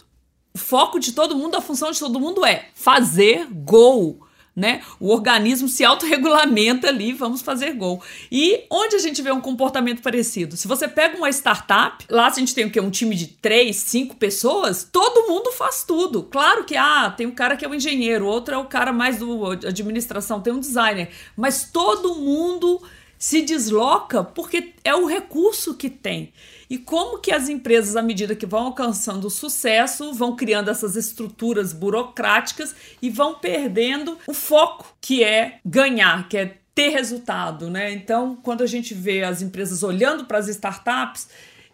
o 0.54 0.58
foco 0.58 1.00
de 1.00 1.13
todo 1.13 1.38
mundo, 1.38 1.56
a 1.56 1.62
função 1.62 1.89
de 1.89 2.00
todo 2.00 2.19
mundo 2.19 2.45
é 2.45 2.65
fazer 2.74 3.48
gol 3.50 4.24
né? 4.56 4.82
O 5.00 5.12
organismo 5.12 5.68
se 5.68 5.84
autorregulamenta 5.84 6.88
ali, 6.88 7.12
vamos 7.12 7.41
fazer 7.41 7.74
gol. 7.74 8.02
E 8.32 8.63
onde 8.72 8.96
a 8.96 9.00
gente 9.00 9.22
vê 9.22 9.32
um 9.32 9.41
comportamento 9.41 10.02
parecido? 10.02 10.56
Se 10.56 10.68
você 10.68 10.88
pega 10.88 11.18
uma 11.18 11.30
startup, 11.30 12.06
lá 12.10 12.28
a 12.28 12.30
gente 12.30 12.56
tem 12.56 12.65
o 12.65 12.72
quê? 12.72 12.80
Um 12.80 12.89
time 12.89 13.15
de 13.15 13.28
três, 13.28 13.76
cinco 13.76 14.15
pessoas, 14.15 14.88
todo 14.89 15.28
mundo 15.28 15.52
faz 15.52 15.84
tudo. 15.84 16.24
Claro 16.24 16.63
que 16.63 16.78
ah, 16.78 17.13
tem 17.15 17.28
um 17.28 17.36
cara 17.36 17.58
que 17.58 17.65
é 17.65 17.68
o 17.68 17.76
engenheiro, 17.76 18.26
outro 18.26 18.56
é 18.56 18.58
o 18.58 18.65
cara 18.65 18.94
mais 18.94 19.18
do 19.18 19.46
administração, 19.46 20.39
tem 20.39 20.54
um 20.54 20.60
designer, 20.60 21.10
mas 21.36 21.70
todo 21.72 22.15
mundo 22.15 22.82
se 23.18 23.41
desloca 23.41 24.24
porque 24.24 24.74
é 24.84 24.96
o 24.96 25.06
recurso 25.06 25.74
que 25.74 25.89
tem. 25.89 26.32
E 26.69 26.78
como 26.78 27.19
que 27.19 27.32
as 27.32 27.49
empresas, 27.49 27.95
à 27.95 28.01
medida 28.01 28.36
que 28.36 28.45
vão 28.45 28.65
alcançando 28.65 29.25
o 29.25 29.30
sucesso, 29.30 30.13
vão 30.13 30.36
criando 30.36 30.69
essas 30.69 30.95
estruturas 30.95 31.73
burocráticas 31.73 32.75
e 33.01 33.10
vão 33.10 33.36
perdendo 33.36 34.17
o 34.28 34.34
foco, 34.34 34.95
que 34.99 35.23
é 35.23 35.60
ganhar, 35.65 36.28
que 36.28 36.38
é 36.38 36.58
ter 36.73 36.89
resultado, 36.89 37.69
né? 37.69 37.91
Então, 37.91 38.38
quando 38.43 38.62
a 38.62 38.67
gente 38.67 38.93
vê 38.93 39.23
as 39.23 39.41
empresas 39.41 39.82
olhando 39.82 40.25
para 40.25 40.39
as 40.39 40.47
startups 40.49 41.30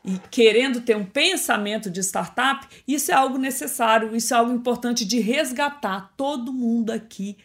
e 0.05 0.19
querendo 0.29 0.81
ter 0.81 0.95
um 0.95 1.05
pensamento 1.05 1.89
de 1.89 2.01
startup, 2.01 2.67
isso 2.87 3.11
é 3.11 3.15
algo 3.15 3.37
necessário, 3.37 4.15
isso 4.15 4.33
é 4.33 4.37
algo 4.37 4.51
importante 4.51 5.03
de 5.05 5.19
resgatar 5.19 6.13
todo 6.15 6.53
mundo 6.53 6.91
aqui 6.91 7.37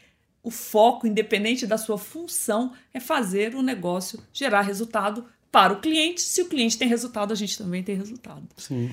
o 0.46 0.50
foco, 0.50 1.08
independente 1.08 1.66
da 1.66 1.76
sua 1.76 1.98
função, 1.98 2.72
é 2.94 3.00
fazer 3.00 3.56
o 3.56 3.62
negócio 3.62 4.22
gerar 4.32 4.60
resultado 4.60 5.26
para 5.56 5.72
o 5.72 5.76
cliente. 5.76 6.20
Se 6.20 6.42
o 6.42 6.44
cliente 6.44 6.76
tem 6.76 6.86
resultado, 6.86 7.32
a 7.32 7.34
gente 7.34 7.56
também 7.56 7.82
tem 7.82 7.96
resultado. 7.96 8.42
Sim. 8.58 8.90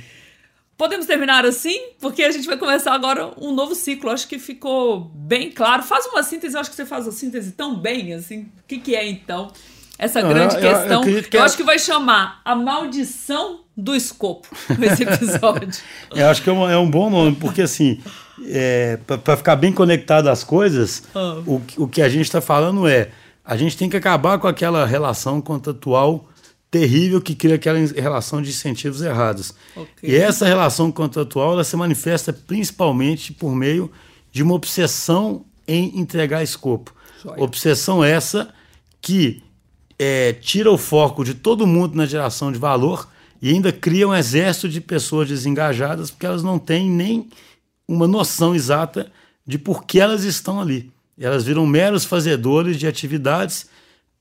Podemos 0.78 1.06
terminar 1.06 1.46
assim? 1.46 1.78
Porque 2.00 2.24
a 2.24 2.32
gente 2.32 2.48
vai 2.48 2.56
começar 2.56 2.94
agora 2.94 3.34
um 3.38 3.54
novo 3.54 3.76
ciclo. 3.76 4.10
Acho 4.10 4.26
que 4.26 4.40
ficou 4.40 5.12
bem 5.14 5.52
claro. 5.52 5.84
Faz 5.84 6.06
uma 6.06 6.24
síntese, 6.24 6.56
eu 6.56 6.62
acho 6.62 6.70
que 6.70 6.78
você 6.78 6.86
faz 6.86 7.06
a 7.06 7.12
síntese 7.12 7.52
tão 7.52 7.76
bem 7.76 8.14
assim. 8.14 8.44
O 8.44 8.50
que, 8.66 8.78
que 8.78 8.96
é 8.96 9.06
então 9.06 9.52
essa 10.00 10.22
Não, 10.22 10.30
grande 10.30 10.56
eu, 10.56 10.62
questão? 10.62 11.04
Eu, 11.04 11.18
eu, 11.18 11.24
que 11.24 11.36
eu 11.36 11.42
é... 11.42 11.44
acho 11.44 11.58
que 11.58 11.64
vai 11.64 11.78
chamar 11.78 12.40
a 12.46 12.56
maldição 12.56 13.66
do 13.76 13.94
escopo 13.94 14.48
nesse 14.80 15.04
episódio. 15.04 15.70
eu 16.16 16.30
acho 16.30 16.42
que 16.42 16.50
é 16.50 16.54
um, 16.54 16.70
é 16.70 16.78
um 16.78 16.90
bom 16.90 17.10
nome, 17.10 17.36
porque 17.36 17.64
assim, 17.64 18.02
é, 18.46 18.98
para 19.26 19.36
ficar 19.36 19.58
bem 19.58 19.74
conectado 19.74 20.30
às 20.30 20.46
coisas, 20.46 21.04
ah. 21.14 21.42
o, 21.46 21.62
o 21.76 21.88
que 21.90 22.02
a 22.02 22.08
gente 22.08 22.24
está 22.24 22.40
falando 22.40 22.88
é 22.88 23.10
a 23.44 23.58
gente 23.58 23.76
tem 23.76 23.90
que 23.90 23.98
acabar 23.98 24.40
com 24.40 24.48
aquela 24.48 24.86
relação 24.86 25.42
contratual 25.42 26.30
terrível 26.74 27.22
que 27.22 27.36
cria 27.36 27.54
aquela 27.54 27.78
relação 27.78 28.42
de 28.42 28.50
incentivos 28.50 29.00
errados. 29.04 29.54
Okay. 29.76 30.10
E 30.10 30.16
essa 30.16 30.48
relação 30.48 30.92
contratual 30.92 31.54
ela 31.54 31.64
se 31.64 31.76
manifesta 31.76 32.34
principalmente 32.34 33.32
por 33.32 33.54
meio 33.54 33.92
de 34.32 34.42
uma 34.42 34.56
obsessão 34.56 35.46
em 35.68 36.00
entregar 36.00 36.42
escopo. 36.42 36.92
Joia. 37.22 37.44
Obsessão 37.44 38.04
essa 38.04 38.52
que 39.00 39.44
é, 40.00 40.34
tira 40.34 40.72
o 40.72 40.78
foco 40.78 41.24
de 41.24 41.36
todo 41.36 41.68
mundo 41.68 41.96
na 41.96 42.08
geração 42.08 42.52
de 42.52 42.58
valor 42.58 43.08
e 43.40 43.52
ainda 43.52 43.72
cria 43.72 44.08
um 44.08 44.16
exército 44.16 44.68
de 44.68 44.82
pessoas 44.82 45.28
desengajadas 45.28 46.10
porque 46.10 46.26
elas 46.26 46.42
não 46.42 46.58
têm 46.58 46.90
nem 46.90 47.30
uma 47.88 48.08
noção 48.08 48.56
exata 48.56 49.12
de 49.46 49.60
por 49.60 49.86
que 49.86 50.00
elas 50.00 50.24
estão 50.24 50.60
ali. 50.60 50.90
Elas 51.20 51.44
viram 51.44 51.68
meros 51.68 52.04
fazedores 52.04 52.80
de 52.80 52.88
atividades 52.88 53.70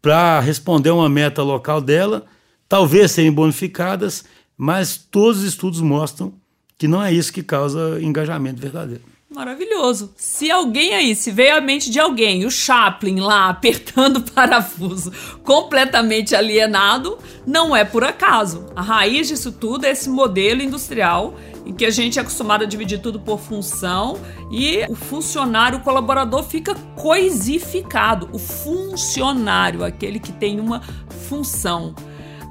para 0.03 0.39
responder 0.41 0.91
uma 0.91 1.09
meta 1.09 1.43
local 1.43 1.81
dela, 1.81 2.27
talvez 2.73 3.11
serem 3.11 3.31
bonificadas, 3.31 4.25
mas 4.57 4.97
todos 4.97 5.41
os 5.41 5.45
estudos 5.45 5.83
mostram 5.83 6.33
que 6.79 6.89
não 6.89 7.03
é 7.03 7.13
isso 7.13 7.31
que 7.31 7.43
causa 7.43 7.99
engajamento 8.01 8.63
verdadeiro. 8.63 9.03
Maravilhoso. 9.29 10.15
Se 10.17 10.51
alguém 10.51 10.95
aí, 10.95 11.15
se 11.15 11.31
veio 11.31 11.55
à 11.55 11.61
mente 11.61 11.91
de 11.91 12.01
alguém, 12.01 12.47
o 12.47 12.51
Chaplin 12.51 13.21
lá 13.21 13.51
apertando 13.51 14.17
o 14.21 14.23
parafuso, 14.23 15.13
completamente 15.43 16.35
alienado, 16.35 17.19
não 17.47 17.77
é 17.77 17.85
por 17.85 18.05
acaso. 18.05 18.65
A 18.75 18.81
raiz 18.81 19.29
disso 19.29 19.53
tudo 19.53 19.85
é 19.85 19.91
esse 19.91 20.09
modelo 20.09 20.63
industrial 20.63 21.35
em 21.67 21.75
que 21.75 21.85
a 21.85 21.91
gente 21.91 22.19
é 22.19 22.23
acostumado 22.23 22.65
a 22.65 22.67
dividir 22.67 23.03
tudo 23.03 23.21
por 23.21 23.39
função 23.39 24.19
e 24.51 24.83
o 24.89 24.95
funcionário, 24.95 25.79
o 25.79 25.83
colaborador 25.83 26.43
fica 26.43 26.75
coisificado. 26.97 28.31
O 28.33 28.39
funcionário, 28.39 29.85
aquele 29.85 30.19
que 30.19 30.33
tem 30.33 30.59
uma 30.59 30.81
função. 31.29 31.95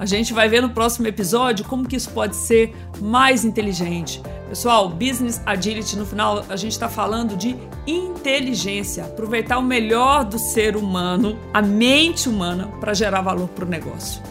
A 0.01 0.05
gente 0.07 0.33
vai 0.33 0.49
ver 0.49 0.63
no 0.63 0.71
próximo 0.71 1.05
episódio 1.05 1.63
como 1.63 1.87
que 1.87 1.95
isso 1.95 2.09
pode 2.09 2.35
ser 2.35 2.75
mais 2.99 3.45
inteligente. 3.45 4.19
Pessoal, 4.49 4.89
Business 4.89 5.39
Agility, 5.45 5.95
no 5.95 6.07
final 6.07 6.43
a 6.49 6.55
gente 6.55 6.71
está 6.71 6.89
falando 6.89 7.37
de 7.37 7.55
inteligência, 7.85 9.05
aproveitar 9.05 9.59
o 9.59 9.61
melhor 9.61 10.25
do 10.25 10.39
ser 10.39 10.75
humano, 10.75 11.37
a 11.53 11.61
mente 11.61 12.27
humana, 12.27 12.67
para 12.79 12.95
gerar 12.95 13.21
valor 13.21 13.47
para 13.49 13.63
o 13.63 13.69
negócio. 13.69 14.23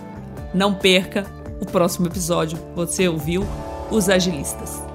Não 0.53 0.75
perca 0.75 1.25
o 1.61 1.67
próximo 1.67 2.09
episódio. 2.09 2.59
Você 2.75 3.07
ouviu 3.07 3.47
os 3.93 4.09
agilistas. 4.09 4.90